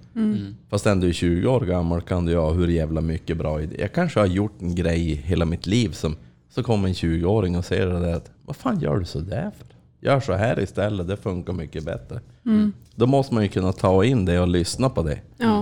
[0.69, 3.77] Fast ändå är 20 år gammal kan du ha hur jävla mycket bra idé.
[3.79, 6.17] Jag kanske har gjort en grej hela mitt liv som
[6.49, 9.51] så kommer en 20-åring och säger det där att vad fan gör du så där
[9.59, 9.67] för?
[10.01, 12.21] Gör så här istället, det funkar mycket bättre.
[12.95, 15.19] Då måste man ju kunna ta in det och lyssna på det.
[15.39, 15.60] Ja.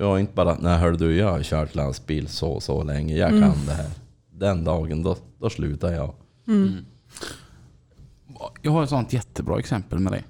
[0.00, 3.66] Och inte bara, nej hör du jag har kört lastbil så så länge, jag kan
[3.66, 3.90] det här.
[4.30, 6.14] Den dagen, då, då slutar jag.
[8.62, 10.22] Jag har ett sånt jättebra exempel med det.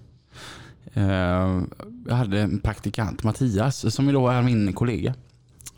[1.00, 1.60] Eh,
[2.08, 5.14] Jag hade en praktikant, Mattias, som ju då är min kollega.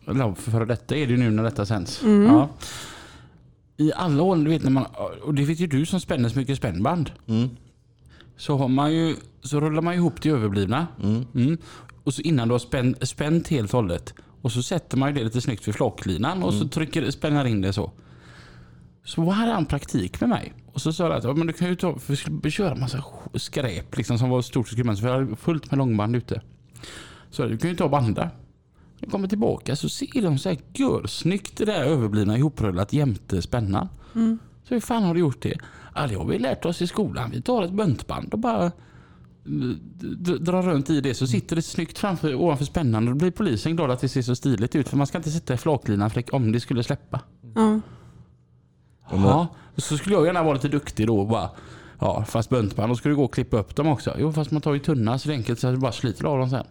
[0.07, 2.03] Eller före detta är det ju nu när detta sänds.
[2.05, 2.49] Ja.
[3.77, 4.85] I alla år, du vet när man,
[5.23, 7.11] och det vet ju du som spänner så mycket spännband.
[8.37, 10.87] Så, har man ju, så rullar man ihop det överblivna.
[11.03, 11.59] Mm.
[12.11, 14.15] Och så innan du har spänt, spänt helt och hållet.
[14.43, 17.61] Och så sätter man ju det lite snyggt vid flocklinan och så trycker, spänner in
[17.61, 17.93] det så.
[19.05, 20.53] Så hade han praktik med mig.
[20.73, 22.75] Och så sa jag att ja, men du kan ju ta, för vi skulle köra
[22.75, 23.05] massa
[23.35, 24.99] skräp liksom, som var stort experiment.
[24.99, 26.43] Så vi hade fullt med långband ute.
[27.31, 28.23] Så du kan ju ta och banda.
[28.23, 28.31] När
[29.01, 33.89] jag kommer tillbaka så ser de så här görsnyggt det där överblivna ihoprullat jämte spännan.
[34.69, 35.59] Så hur fan har du gjort det?
[35.95, 37.31] Ja, det har vi lärt oss i skolan.
[37.31, 38.73] Vi tar ett buntband och bara
[40.41, 43.77] drar runt i det så sitter det snyggt framför, ovanför spännan och då blir polisen
[43.77, 46.35] glad att det ser så stiligt ut för man ska inte sitta i flaklinan för
[46.35, 47.21] om det skulle släppa.
[47.55, 47.81] Ja.
[49.11, 51.51] Ja, så skulle jag gärna vara lite duktig då och bara
[52.03, 54.15] Ja, fast buntband, då ska du gå och klippa upp dem också.
[54.19, 56.25] Jo, fast man tar ju tunna så det är enkelt så att du bara sliter
[56.25, 56.65] av dem sen.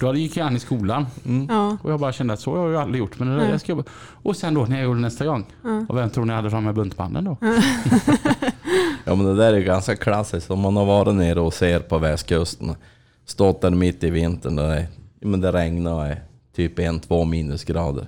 [0.00, 1.06] Då gick jag an i skolan
[1.48, 1.76] Ja.
[1.82, 3.18] och jag bara kände att så har jag ju aldrig gjort.
[3.18, 3.84] Men det där jag ska jag.
[4.22, 5.46] Och sen då när jag gjorde nästa gång.
[5.88, 7.36] Och vem tror ni hade framme buntbanden då?
[9.08, 10.50] Ja men det där är ganska klassiskt.
[10.50, 12.74] Om man har varit nere och ser på västkusten.
[13.24, 14.56] Stått där mitt i vintern.
[14.56, 14.86] Där
[15.20, 16.16] det, men det regnar
[16.56, 18.06] typ en, två minusgrader.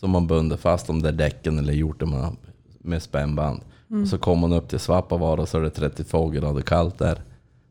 [0.00, 2.36] Så man bundit fast de där däcken eller gjort det med,
[2.78, 3.60] med spännband.
[4.02, 7.18] Och så kommer man upp till Svappavaara så är det 32 grader kallt där.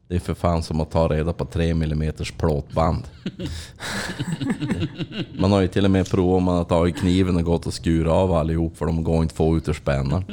[0.07, 3.03] Det är för fan som att ta reda på 3 mm plåtband.
[5.39, 8.11] man har ju till och med provat, man har tagit kniven och gått och skurit
[8.11, 10.23] av allihop för de går inte få ut ur spännan.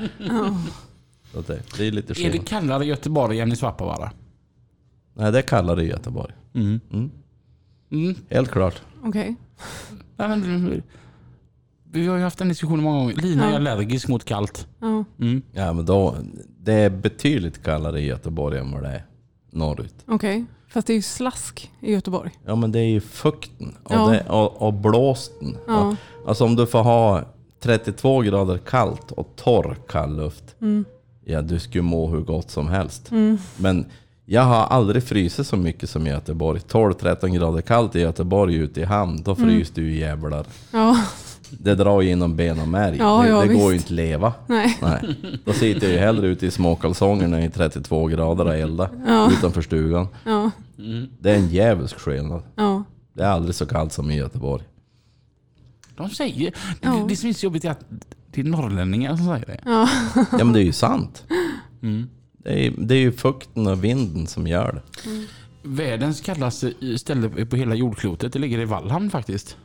[1.35, 2.33] Så det, det är lite Är skillnad.
[2.33, 4.11] det kallare i Göteborg än i Svappavaara?
[5.15, 6.33] Nej, det är kallare i Göteborg.
[6.55, 6.81] Mm.
[7.91, 8.15] Mm.
[8.31, 8.83] Helt klart.
[9.05, 9.35] Okej.
[10.17, 10.83] Nej, men,
[11.91, 13.15] vi har ju haft en diskussion många gånger.
[13.15, 13.57] Lina är Ja.
[13.57, 14.67] allergisk mot kallt.
[14.81, 15.05] Ja.
[15.21, 15.43] Mm.
[15.53, 16.15] Ja, men då,
[16.61, 19.05] det är betydligt kallare i Göteborg än vad det är
[19.51, 19.95] norrut.
[20.07, 20.45] Okej.
[20.69, 22.31] Fast det är ju slask i Göteborg.
[22.47, 24.09] Ja, men det är ju fukten och, Ja.
[24.09, 25.57] det, och, och blåsten.
[25.67, 25.89] Ja.
[25.89, 27.23] Och, alltså om du får ha
[27.61, 30.57] 32 grader kallt och torr kall luft.
[31.25, 33.11] Ja, du skulle må hur gott som helst.
[33.57, 33.87] Men
[34.27, 36.61] jag har aldrig frysit så mycket som i Göteborg.
[36.69, 40.47] 12-13 grader kallt i Göteborg ute i hamn, då fryser du ju jävlar.
[40.73, 41.01] Ja.
[41.51, 42.97] Det drar ju genom ben och märg.
[42.99, 44.33] Ja, det ja, det går ju inte att leva.
[44.47, 44.79] Nej.
[44.83, 45.17] Nej.
[45.45, 49.31] Då sitter jag ju hellre ute i småkalsongerna i 32 grader och eldar Ja.
[49.33, 50.07] utanför stugan.
[50.25, 50.51] Ja.
[51.21, 52.43] Det är en djävulsk skillnad.
[52.57, 52.85] Ja.
[53.13, 54.65] Det är aldrig så kallt som i Göteborg.
[55.97, 56.53] De säger...
[56.81, 56.91] Ja.
[56.91, 57.85] Det, det som är så jobbigt är att
[58.35, 59.61] det är norrlänningar som säger det.
[59.65, 59.89] Ja.
[60.15, 61.25] Ja men det är ju sant.
[61.83, 62.09] Mm.
[62.39, 64.83] Det är, det är ju fukten och vinden som gör det.
[65.63, 69.57] Världens kallaste ställe på hela jordklotet, det ligger i Vallhamn faktiskt.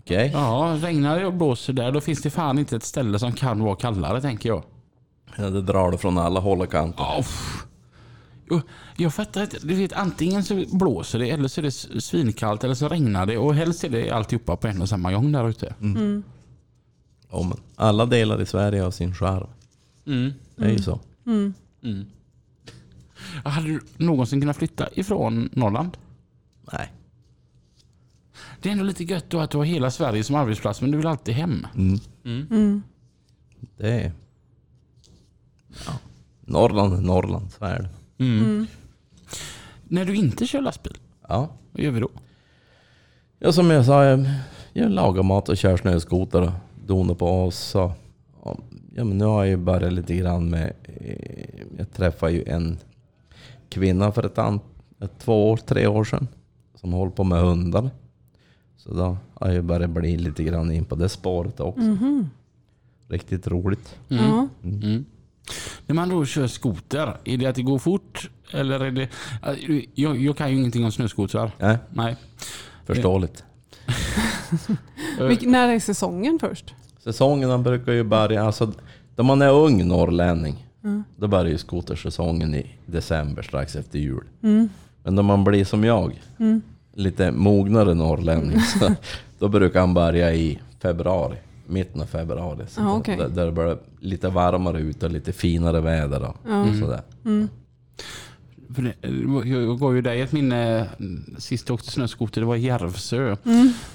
[0.00, 0.30] Okej?
[0.34, 3.60] Ja, regnar det och blåser där, då finns det fan inte ett ställe som kan
[3.60, 4.62] vara kallare tänker jag.
[5.36, 7.04] Ja, det drar det från alla håll och kanter.
[7.04, 7.64] Ja, pff.
[8.50, 8.60] Jo,
[8.96, 9.58] Jag fattar inte.
[9.62, 13.38] Du vet, antingen så blåser det eller så är det svinkallt eller så regnar det
[13.38, 15.74] och helst är det alltihopa på en och samma gång där ute.
[17.34, 19.46] Ja, men alla delar i Sverige har sin charm.
[20.06, 20.32] Mm.
[20.56, 21.00] Det är ju så.
[21.26, 21.54] Mm.
[23.44, 25.96] Hade du någonsin kunnat flytta ifrån Norrland?
[26.72, 26.92] Nej.
[28.60, 30.96] Det är ändå lite gött då att du har hela Sverige som arbetsplats men du
[30.96, 31.66] vill alltid hem.
[33.76, 34.12] Det är...
[35.86, 35.92] Ja.
[36.40, 37.88] Norrland är Norrland, så är det.
[39.84, 41.48] När du inte kör lastbil, Ja.
[41.72, 42.08] vad gör vi då?
[43.38, 44.26] Ja, som jag sa, jag,
[44.72, 46.52] jag lagar mat och kör snöskoter
[46.84, 47.56] och donar på oss.
[47.58, 47.92] Så,
[48.44, 48.56] ja,
[49.04, 50.72] men nu har jag ju börjat lite grann med...
[50.82, 52.78] eh, Jag träffade ju en
[53.68, 54.60] kvinna för ett, an,
[55.00, 56.28] ett två år, tre år sedan.
[56.74, 57.90] Som håller på med hundar.
[58.76, 61.96] Så då har jag börjat bli lite grann in på det spåret också.
[63.08, 63.96] Riktigt roligt.
[64.08, 64.48] Ja.
[64.64, 65.04] Mm.
[65.86, 68.30] När man då kör skoter, är det att det går fort?
[68.52, 69.08] Eller är det...
[69.94, 71.50] Jag, jag kan ju ingenting om snöskotrar.
[71.58, 71.78] Nej.
[71.92, 72.16] Nej.
[72.86, 73.44] Förståeligt.
[75.28, 76.74] Vilk, när är säsongen först?
[77.04, 78.72] Säsongerna brukar ju börja, alltså
[79.16, 81.04] då man är ung norrlänning, Mm.
[81.16, 84.24] då börjar ju skotersäsongen i december strax efter jul.
[84.42, 84.68] Mm.
[85.02, 86.20] Men när man blir som jag,
[86.94, 88.90] lite mognare norrlänning, så
[89.38, 91.36] då brukar han börja i februari.
[91.66, 92.64] Mitten av februari.
[92.68, 93.16] Så där- okej.
[93.16, 96.22] där, där det blir lite varmare ute och lite finare väder.
[96.22, 96.36] Och,
[96.68, 97.02] och sådär.
[98.74, 98.94] För det,
[99.50, 100.86] jag gav ju dig ett minne
[101.38, 102.40] sist jag åkte snöskoter.
[102.40, 103.36] Det var i Järvsö.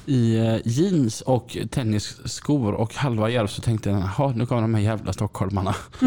[0.05, 4.81] I eh, jeans och tennisskor och halva Järvsö tänkte jag, "Jaha, nu kommer de här
[4.81, 5.75] jävla stockholmarna.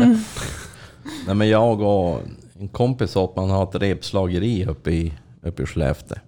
[1.27, 2.21] Nej, men jag och
[2.61, 5.13] en kompis åt man har ett repslageri uppe i,
[5.43, 6.19] uppe i Skellefteå.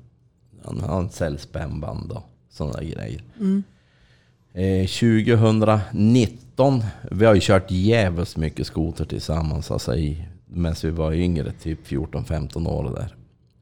[0.64, 3.22] Han har en säljspännband och sådana där grejer.
[4.54, 10.24] Eh, 2019, vi har ju kört jävligt mycket skoter tillsammans, alltså i,
[10.56, 13.14] medan vi var yngre, typ 14-15 år där.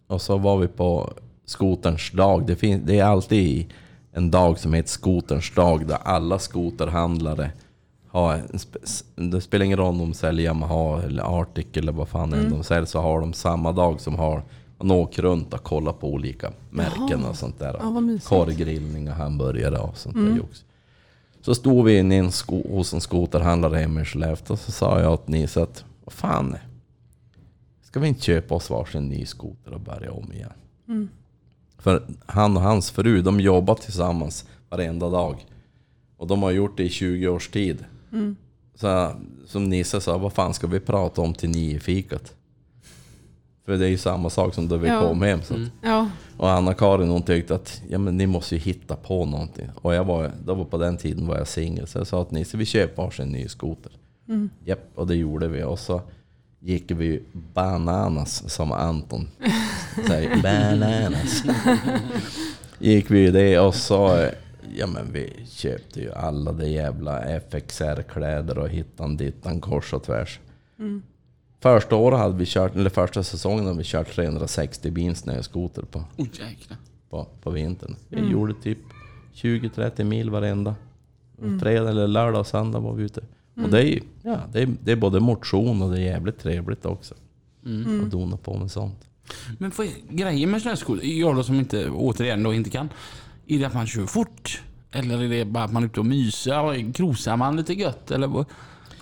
[0.07, 1.13] Och så var vi på
[1.45, 2.47] skoterns dag.
[2.47, 3.73] Det, finns, det är alltid
[4.13, 7.51] en dag som heter skoterns dag där alla skoterhandlare
[8.09, 8.35] har
[9.17, 12.51] en Det spelar ingen roll om de säljer Yamaha eller Arctic eller vad fan än
[12.51, 14.43] de säljer så har de samma dag som har
[14.79, 17.77] man åker runt och kollar på olika märken och sånt där.
[17.81, 18.19] Ja.
[18.25, 20.65] Korvgrillning och hamburgare och sånt där jox.
[21.41, 24.73] Så stod vi inne i en sko- hos en skoterhandlare hemma i Skellefteå och så
[24.73, 26.57] sa jag åt Nisse att vad fan,
[27.93, 31.09] ska vi inte köpa oss varsin ny skoter och börja om igen?
[31.79, 35.47] För han och hans fru, de jobbar tillsammans varenda dag.
[36.17, 37.85] Och de har gjort det i 20 års tid.
[38.75, 39.13] Så
[39.47, 42.35] som Nisse sa, vad fan ska vi prata om till nio i fikat?
[43.65, 45.01] För det är ju samma sak som då vi Ja.
[45.09, 45.43] kom hem.
[45.43, 49.25] Så att, Ja, och Anna-Karin hon tyckte att ja, men ni måste ju hitta på
[49.27, 49.69] någonting.
[49.75, 51.87] Och jag var, då var på den tiden var jag singel.
[51.87, 53.93] Så jag sa till Nisse, vi köper varsin ny skoter.
[54.29, 54.51] Mm.
[54.65, 55.63] Japp, och det gjorde vi.
[55.63, 56.01] Och så
[56.65, 59.29] gick vi bananas som Anton
[60.07, 60.43] säger.
[60.43, 61.43] Bananas.
[62.79, 64.29] gick vi det och så,
[64.75, 70.41] ja men vi köpte ju alla de jävla FXR-kläder och hittan dittan kors och tvärs.
[71.61, 76.05] Första året hade vi kört, eller första säsongen hade vi kört 360 bin snöskoter på,
[76.17, 76.79] jäklar.
[77.11, 77.97] på, på vintern.
[78.09, 78.79] Vi gjorde typ
[79.35, 80.75] 20-30 mil varenda.
[81.61, 83.23] Fredag eller lördag och söndag var vi ute.
[83.55, 86.87] Och det är, ja, det, är, det är både motion och det är jävligt trevligt
[86.87, 87.15] också.
[88.05, 89.09] Att dona på med sånt.
[89.59, 91.07] Men är grejen med snöskoter?
[91.07, 92.89] Jag då som inte, återigen då inte kan.
[93.47, 94.63] Är det att man kör fort?
[94.93, 96.93] Eller är det bara att man är ute och myser?
[96.93, 98.11] Krosar man lite gött?
[98.11, 98.45] Eller,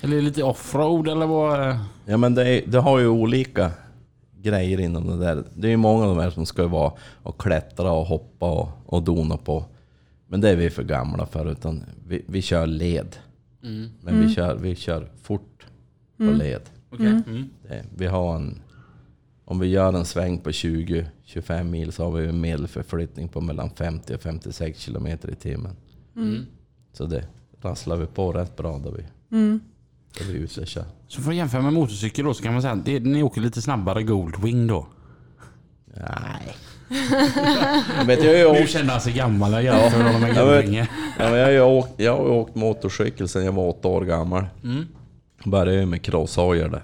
[0.00, 1.08] eller lite offroad?
[1.08, 1.78] Eller vad?
[2.04, 3.70] Ja men det, är, det har ju olika
[4.42, 5.44] grejer inom det där.
[5.54, 6.92] Det är ju många av de här som ska vara
[7.22, 9.64] och klättra och hoppa och, och dona på.
[10.28, 11.50] Men det är vi för gamla för.
[11.50, 13.16] Utan vi, vi kör led.
[14.00, 15.66] Men vi, kör, vi kör fort
[16.16, 16.62] på led.
[16.90, 17.06] Okej.
[17.06, 17.44] Mm.
[17.62, 18.62] Det, vi har en,
[19.44, 23.70] om vi gör en sväng på 20-25 mil så har vi en medelförflyttning på mellan
[23.70, 25.76] 50 och 56 kilometer i timmen.
[26.16, 26.46] Mm.
[26.92, 27.26] Så det
[27.60, 29.02] rasslar vi på rätt bra då vi,
[30.18, 30.84] då vi är ute och kör.
[31.08, 33.40] Så för att jämföra med motorcykel då så kan man säga att det, ni åker
[33.40, 34.86] lite snabbare Goldwing då?
[35.94, 36.56] Nej.
[37.98, 40.30] Jag vet, jag har ju Nu åkt, känner han sig gammal och jämför honom med
[40.36, 40.74] Ja, men- Goldwing.
[41.18, 44.44] ja, men jag har åkt, jag har åkt motorcykel sedan jag var åtta år gammal.
[44.64, 44.86] Mm.
[45.44, 46.82] Började ju med crosshojar där.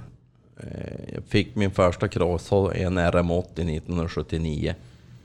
[0.61, 4.75] Eh, Jag fick min första crosshoj, en RM80 1979.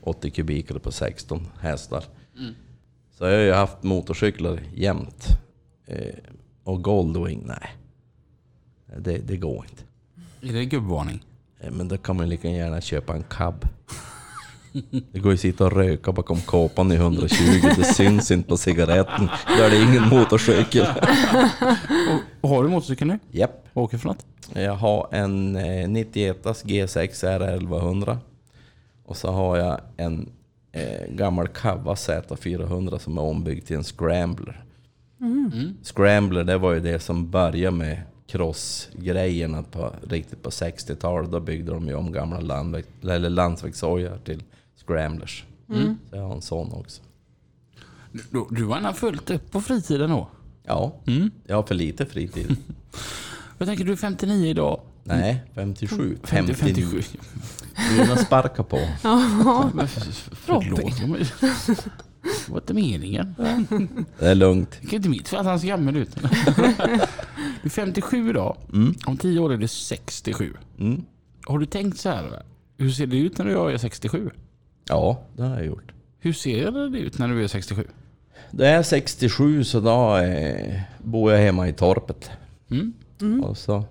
[0.02, 2.04] 80 kubikare på 16 hästar.
[3.18, 5.26] Så jag har ju haft motorcyklar jämt.
[5.86, 5.96] Eh,
[6.64, 7.70] Och Goldwing, nej.
[8.98, 9.82] Det, det går inte.
[10.48, 11.24] Är det gubbvarning?
[11.60, 13.64] Eh, Men då kan man lika gärna köpa en cab.
[15.12, 17.34] Det går ju att sitta och röka bakom kåpan i 120,
[17.76, 19.28] det syns inte på cigaretten.
[19.58, 20.86] Då är det ingen motorcykel.
[22.40, 23.18] Och, har du motorcykel nu?
[23.30, 23.68] Japp.
[23.72, 24.26] Vad åker för något?
[24.54, 28.16] Jag har en eh, 91 G6 R1100.
[29.04, 30.28] Och så har jag en
[30.72, 34.64] eh, gammal Kawa Z400 som är ombyggd till en Scrambler.
[35.82, 41.30] Scrambler det var ju det som började med crossgrejerna på, riktigt på 60-talet.
[41.30, 44.42] Då byggde de ju om gamla landväg, eller landsvägshojar till
[44.86, 45.44] Scramblers.
[46.10, 47.02] Så jag har en sån också.
[48.12, 50.28] Du, du, har ändå fullt upp på fritiden då?
[50.64, 51.30] Ja, Mm.
[51.46, 52.56] jag har för lite fritid.
[53.58, 54.80] Jag tänker du är 59 idag.
[55.04, 56.18] Nej, 57.
[56.24, 57.02] 50, 59.
[57.02, 57.18] 57.
[58.16, 58.76] Du sparka på.
[59.82, 60.80] F- Förlåt.
[62.46, 63.34] Det var inte meningen.
[64.18, 64.78] Det är lugnt.
[64.82, 66.16] Det är inte mitt för att han ser gammal ut.
[66.16, 66.22] Du
[67.62, 68.56] är 57 idag.
[69.06, 70.54] Om 10 år är du 67.
[70.78, 71.04] Mm.
[71.46, 72.42] Har du tänkt så här?
[72.76, 74.30] Hur ser det ut när jag är 67?
[74.92, 75.92] Ja, det har jag gjort.
[76.18, 77.84] Hur ser det ut när du är 67?
[78.50, 82.30] Det är 67 så då eh, bor jag hemma i torpet.
[82.70, 83.44] Mm.
[83.44, 83.84] Och så,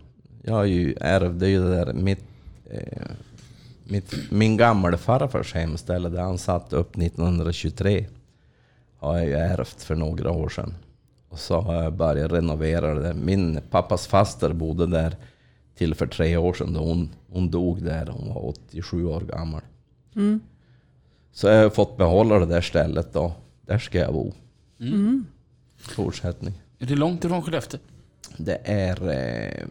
[0.43, 2.24] jag har ju ärvde ju det där mitt...
[2.72, 3.02] Eh,
[3.84, 8.06] mitt, min gamla farfars hemställe där han satt upp 1923
[8.97, 10.74] har jag ju ärvt för några år sedan.
[11.30, 13.14] Och så har jag börjat renovera det.
[13.14, 15.16] Min pappas faster bodde där
[15.76, 18.08] till för tre år sedan då hon, hon dog där.
[18.08, 19.62] Hon var 87 år gammal.
[21.32, 23.34] Så jag har fått behålla det där stället då.
[23.66, 24.34] Där ska jag bo.
[25.78, 26.62] Fortsättning.
[26.80, 27.80] Är det långt ifrån Skellefteå?
[28.38, 29.68] Det är eh,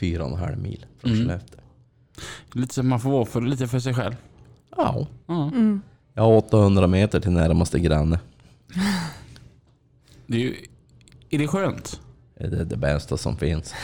[0.00, 1.60] fyra och en halv mil från Skellefteå.
[2.52, 4.16] Lite så man får vara för, lite för sig själv.
[4.76, 5.06] Ja.
[5.26, 5.52] Ja.
[6.14, 8.18] Jag har 800 meter till närmaste granne.
[10.26, 10.56] Det är, ju,
[11.30, 12.00] är det skönt?
[12.38, 13.74] Det är det bästa som finns.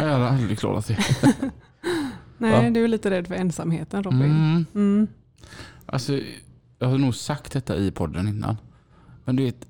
[0.00, 0.98] Jag har aldrig klarat det.
[2.38, 2.70] Nej, Va?
[2.70, 4.22] du är lite rädd för ensamheten Robin.
[4.22, 4.66] Mm.
[4.74, 5.06] Mm.
[5.86, 6.20] Alltså,
[6.82, 8.56] jag har nog sagt detta i podden innan.
[9.24, 9.66] Men du vet,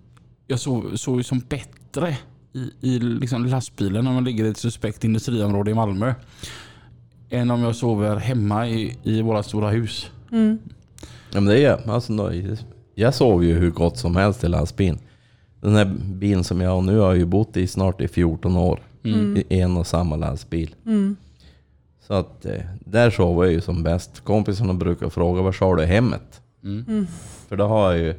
[0.47, 2.17] jag sov, sov ju som bättre
[2.53, 6.15] i, i liksom lastbilen när man ligger i ett suspekt industriområde i Malmö.
[7.31, 10.11] Än om jag sover hemma i, i våra stora hus.
[10.31, 10.59] Mm.
[11.33, 12.33] Ja, men det är alltså,
[12.95, 14.99] Jag sov ju hur gott som helst i lastbilen.
[15.61, 18.57] Den här bilen som jag har nu har jag ju bott i snart i 14
[18.57, 18.81] år.
[19.05, 20.75] I en och samma lastbil.
[20.87, 21.17] Mm.
[22.07, 24.21] Så att eh, där sover jag ju som bäst.
[24.21, 26.42] Kompisarna brukar fråga var har du hemmet?
[26.65, 27.07] Mm.
[27.49, 28.15] För då har jag ju,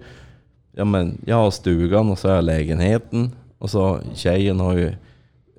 [0.71, 3.31] ja men jag har stugan och så har jag lägenheten.
[3.57, 4.93] Och så tjejen har ju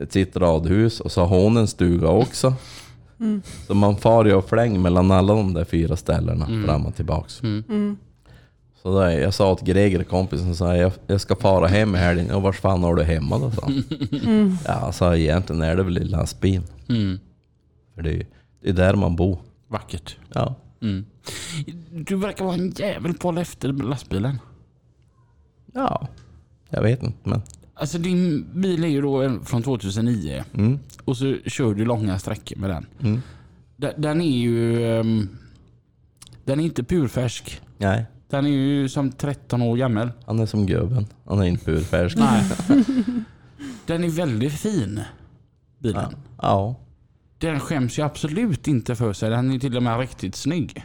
[0.01, 2.55] ett sitt radhus och så har hon en stuga också.
[3.67, 7.43] Så man far ju och fläng mellan alla de där fyra ställena fram och tillbaks.
[7.43, 7.97] Mm.
[8.83, 11.99] Så då, jag sa till Greger, kompisen, så här, jag, jag ska fara hem i
[11.99, 12.31] helgen.
[12.31, 13.51] Och vars fan har du hemma då?
[13.51, 14.59] sa han.
[14.67, 16.65] Ja, så egentligen är det väl i lastbilen.
[16.89, 17.19] Mm.
[17.95, 18.27] För det är
[18.65, 19.39] det är där man bor.
[19.69, 20.17] Vackert.
[20.33, 20.55] Ja.
[20.85, 21.05] Mm.
[22.07, 24.39] Du verkar vara en jävel på att hålla efter lastbilen.
[25.75, 26.09] Ja,
[26.71, 27.43] jag vet inte men.
[27.75, 30.79] Alltså din bil är ju då från 2009 Mm.
[31.05, 32.87] och så kör du långa sträckor med den.
[33.01, 33.23] Mm.
[33.77, 34.85] Den- Den är ju...
[35.01, 35.29] ehm,
[36.45, 37.61] Den är inte purfärsk.
[37.79, 40.11] Nej, Den är ju som 13 år gammal.
[40.27, 41.07] han är som gubben.
[41.27, 42.17] Han är inte purfärsk.
[42.17, 42.45] Nej.
[43.87, 45.01] Den är väldigt fin.
[45.79, 46.03] Bilen.
[46.11, 46.19] Ja.
[46.43, 46.77] ja.
[47.45, 49.31] Den skäms ju absolut inte för sig.
[49.31, 50.85] Den är till och med riktigt snygg.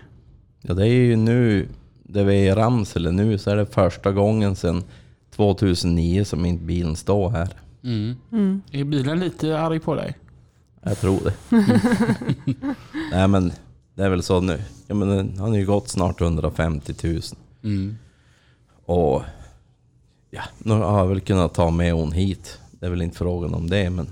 [0.61, 1.67] Ja, det är ju nu,
[2.03, 4.83] det vi är i Ramsele nu, så är det första gången sedan
[5.35, 7.49] 2009 som inte bilen står här.
[7.83, 8.15] Mm.
[8.31, 8.61] Mm.
[8.71, 10.17] Är bilen lite arg på dig?
[10.83, 11.33] Jag tror det.
[13.11, 13.51] Nej men,
[13.95, 14.61] det är väl så nu.
[14.87, 17.21] Ja, men den har ju gått snart 150 000.
[17.63, 17.97] Mm.
[18.85, 19.23] Och
[20.29, 22.59] ja, nu har jag väl kunnat ta med hon hit.
[22.71, 24.07] Det är väl inte frågan om det, men,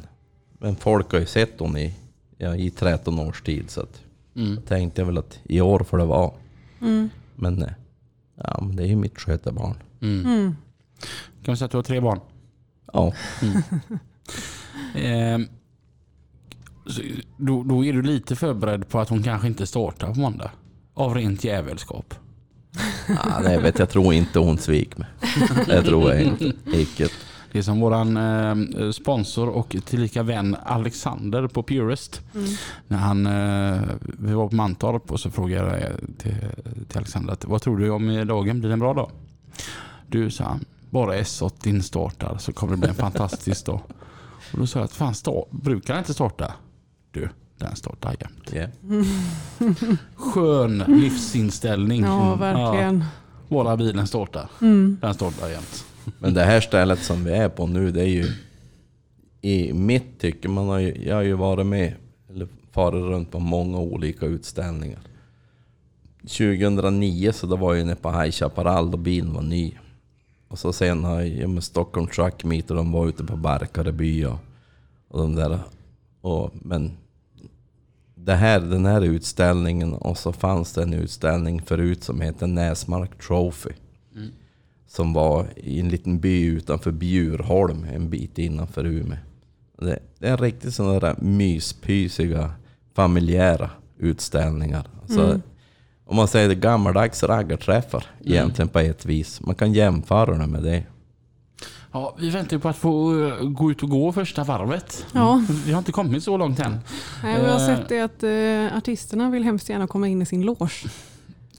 [0.59, 1.93] men folk har ju sett hon i,
[2.37, 3.69] ja, i 13 års tid.
[3.69, 4.01] Så att,
[4.35, 4.61] Mm.
[4.61, 6.31] tänkte jag väl att i år får det vara.
[6.81, 7.09] Mm.
[7.35, 7.69] Men, eh,
[8.35, 9.75] ja, men det är ju mitt skötebarn.
[10.01, 10.25] Mm.
[10.25, 10.55] Mm.
[11.43, 12.19] Kan vi säga att du har tre barn?
[12.93, 13.13] Ja,
[14.95, 15.47] Ehm,
[16.85, 17.01] så
[17.37, 20.51] då, då är du lite förberedd på att hon kanske inte startar på måndag?
[20.93, 22.15] Av rent jävelskap?
[23.07, 25.07] ja det vet jag tror inte hon svik mig.
[25.65, 26.53] Det tror jag inte.
[26.73, 27.07] Icke.
[27.51, 32.21] Det är som våran eh, sponsor och tillika vän Alexander på Purest.
[32.35, 32.47] Mm.
[32.87, 33.81] När han, eh,
[34.19, 36.35] vi var på Mantorp och så frågade jag till,
[36.87, 38.59] till Alexander att, vad tror du om i dagen?
[38.59, 39.11] Blir det en bra dag?
[40.07, 43.79] Du sa han, bara S8 instartar så kommer det bli en fantastisk dag.
[44.53, 46.53] Och då sa jag att fan, sta- brukar den inte starta?
[47.11, 48.53] Du, den startar jämt.
[48.53, 48.67] Ja.
[50.15, 52.03] Skön livsinställning.
[52.03, 52.97] Ja, verkligen.
[52.99, 53.05] Ja,
[53.49, 54.49] bara bilen startar.
[54.61, 54.97] Mm.
[55.01, 55.85] Den startar jämt.
[56.19, 58.25] Men det här stället som vi är på nu, det är ju
[59.41, 61.93] i mitt tycke, man har ju, jag har ju varit med,
[62.29, 64.99] eller farit runt på många olika utställningar.
[66.21, 69.73] 2009 så då var jag inne på High Chaparral då bilen var ny.
[70.47, 73.35] Och så sen har jag ja, med Stockholm Truck Meet och de var ute på
[73.35, 74.37] Barkareby och,
[75.07, 75.59] och de där.
[76.21, 76.91] Och, men
[78.15, 83.23] det här, den här utställningen och så fanns det en utställning förut som heter Näsmark
[83.27, 83.71] Trophy.
[84.87, 89.17] Som var i en liten by utanför Bjurholm, en bit innanför Umeå.
[89.79, 92.51] Det, det är riktigt sådana där myspysiga,
[92.95, 94.87] familjära utställningar.
[95.01, 95.39] Alltså,
[96.05, 99.41] Om man säger det gammaldags raggarträffar egentligen på ett vis.
[99.41, 100.83] Man kan jämföra det med det.
[101.91, 105.05] Ja, vi väntar ju på att få eh, gå ut och gå första varvet.
[105.13, 105.43] Ja.
[105.65, 106.79] Vi har inte kommit så långt än.
[107.23, 107.65] Nej, jag har Eh.
[107.65, 110.89] sett det att eh, artisterna vill hemskt gärna komma in i sin loge.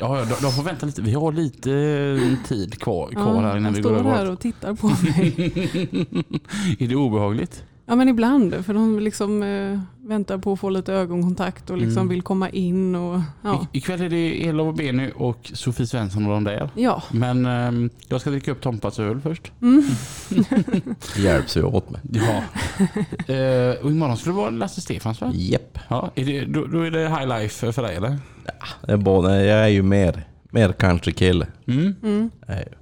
[0.00, 1.02] Ja, de, de får vänta lite.
[1.02, 4.10] Vi har lite eh, tid kvar, kvar här innan de vi går står över.
[4.10, 5.34] här och tittar på mig.
[6.78, 7.64] Är det obehagligt?
[7.86, 9.78] Ja men ibland, för de liksom eh,
[10.08, 12.08] väntar på att få lite ögonkontakt och liksom Mm.
[12.08, 12.94] vill komma in.
[12.94, 13.66] Och, ja.
[13.72, 16.70] I, ikväll är det Elof Beny och Sofie Svensson och de där.
[16.74, 17.02] ja.
[17.10, 19.52] Men ehm, jag ska dricka upp Tompas öl först.
[19.62, 19.82] Mm.
[21.16, 22.00] Hjälps ju åt med.
[22.12, 22.42] Ja.
[23.34, 25.30] eh, och imorgon ska det vara Lasse Stefans va?
[25.34, 25.78] Japp.
[25.88, 28.16] Ja, är det, då, då är det high life för dig eller?
[28.86, 31.46] Det är både, jag är ju mer, mer country-kille.
[31.66, 32.30] Mm.
[32.46, 32.74] Jag är ju.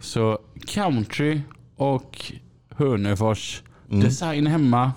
[0.00, 1.40] Så country
[1.76, 2.32] och
[2.76, 3.62] Hörnefors.
[3.90, 4.00] Mm.
[4.04, 4.92] Design hemma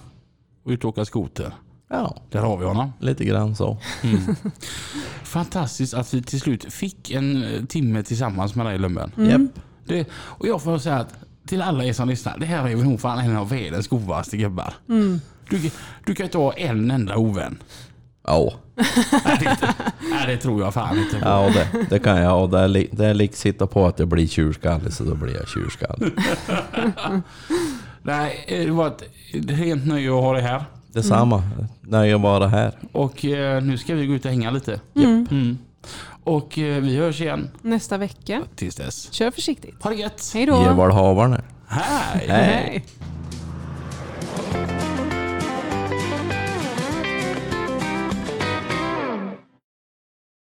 [0.64, 1.52] och ut och åka skoter.
[1.90, 2.94] Ja, Där har vi honom.
[3.00, 3.78] lite grann så.
[5.24, 9.10] Fantastiskt att vi till slut fick en eh, timme tillsammans med dig Lundberg.
[9.30, 9.42] Japp.
[9.88, 11.14] Det, och jag får säga att
[11.48, 14.38] till alla er som lyssnar, det här är väl nog fan en av världens godaste
[14.38, 14.74] gubbar.
[15.50, 15.72] Du,
[16.06, 17.58] du kan inte ha en enda ovän.
[18.28, 18.54] Ja,
[19.26, 19.58] Nej, det,
[20.12, 21.26] nej, det tror jag fan inte på.
[21.26, 22.44] ja det, det kan jag.
[22.44, 25.16] Och det är, li- det är likt sitta på att jag blir tjurskallig så då
[25.16, 26.12] blir jag tjurskallig.
[28.02, 29.04] Nej, det var ett
[29.34, 30.64] rent nöje att ha dig här.
[30.94, 31.44] Detsamma.
[31.82, 32.72] Nöje att vara här.
[32.92, 34.80] Och eh, nu ska vi gå ut och hänga lite.
[34.96, 35.58] Mm.
[36.24, 38.42] Och eh, vi hörs igen Nästa vecka.
[38.56, 39.14] tills dess.
[39.14, 39.84] Kör försiktigt.
[39.84, 40.32] Ha det gett!
[40.34, 40.62] Hej då.
[40.62, 41.42] Ge vad havarna.
[41.68, 42.26] Hej!
[42.28, 42.84] Hej.
[44.54, 44.85] Hej.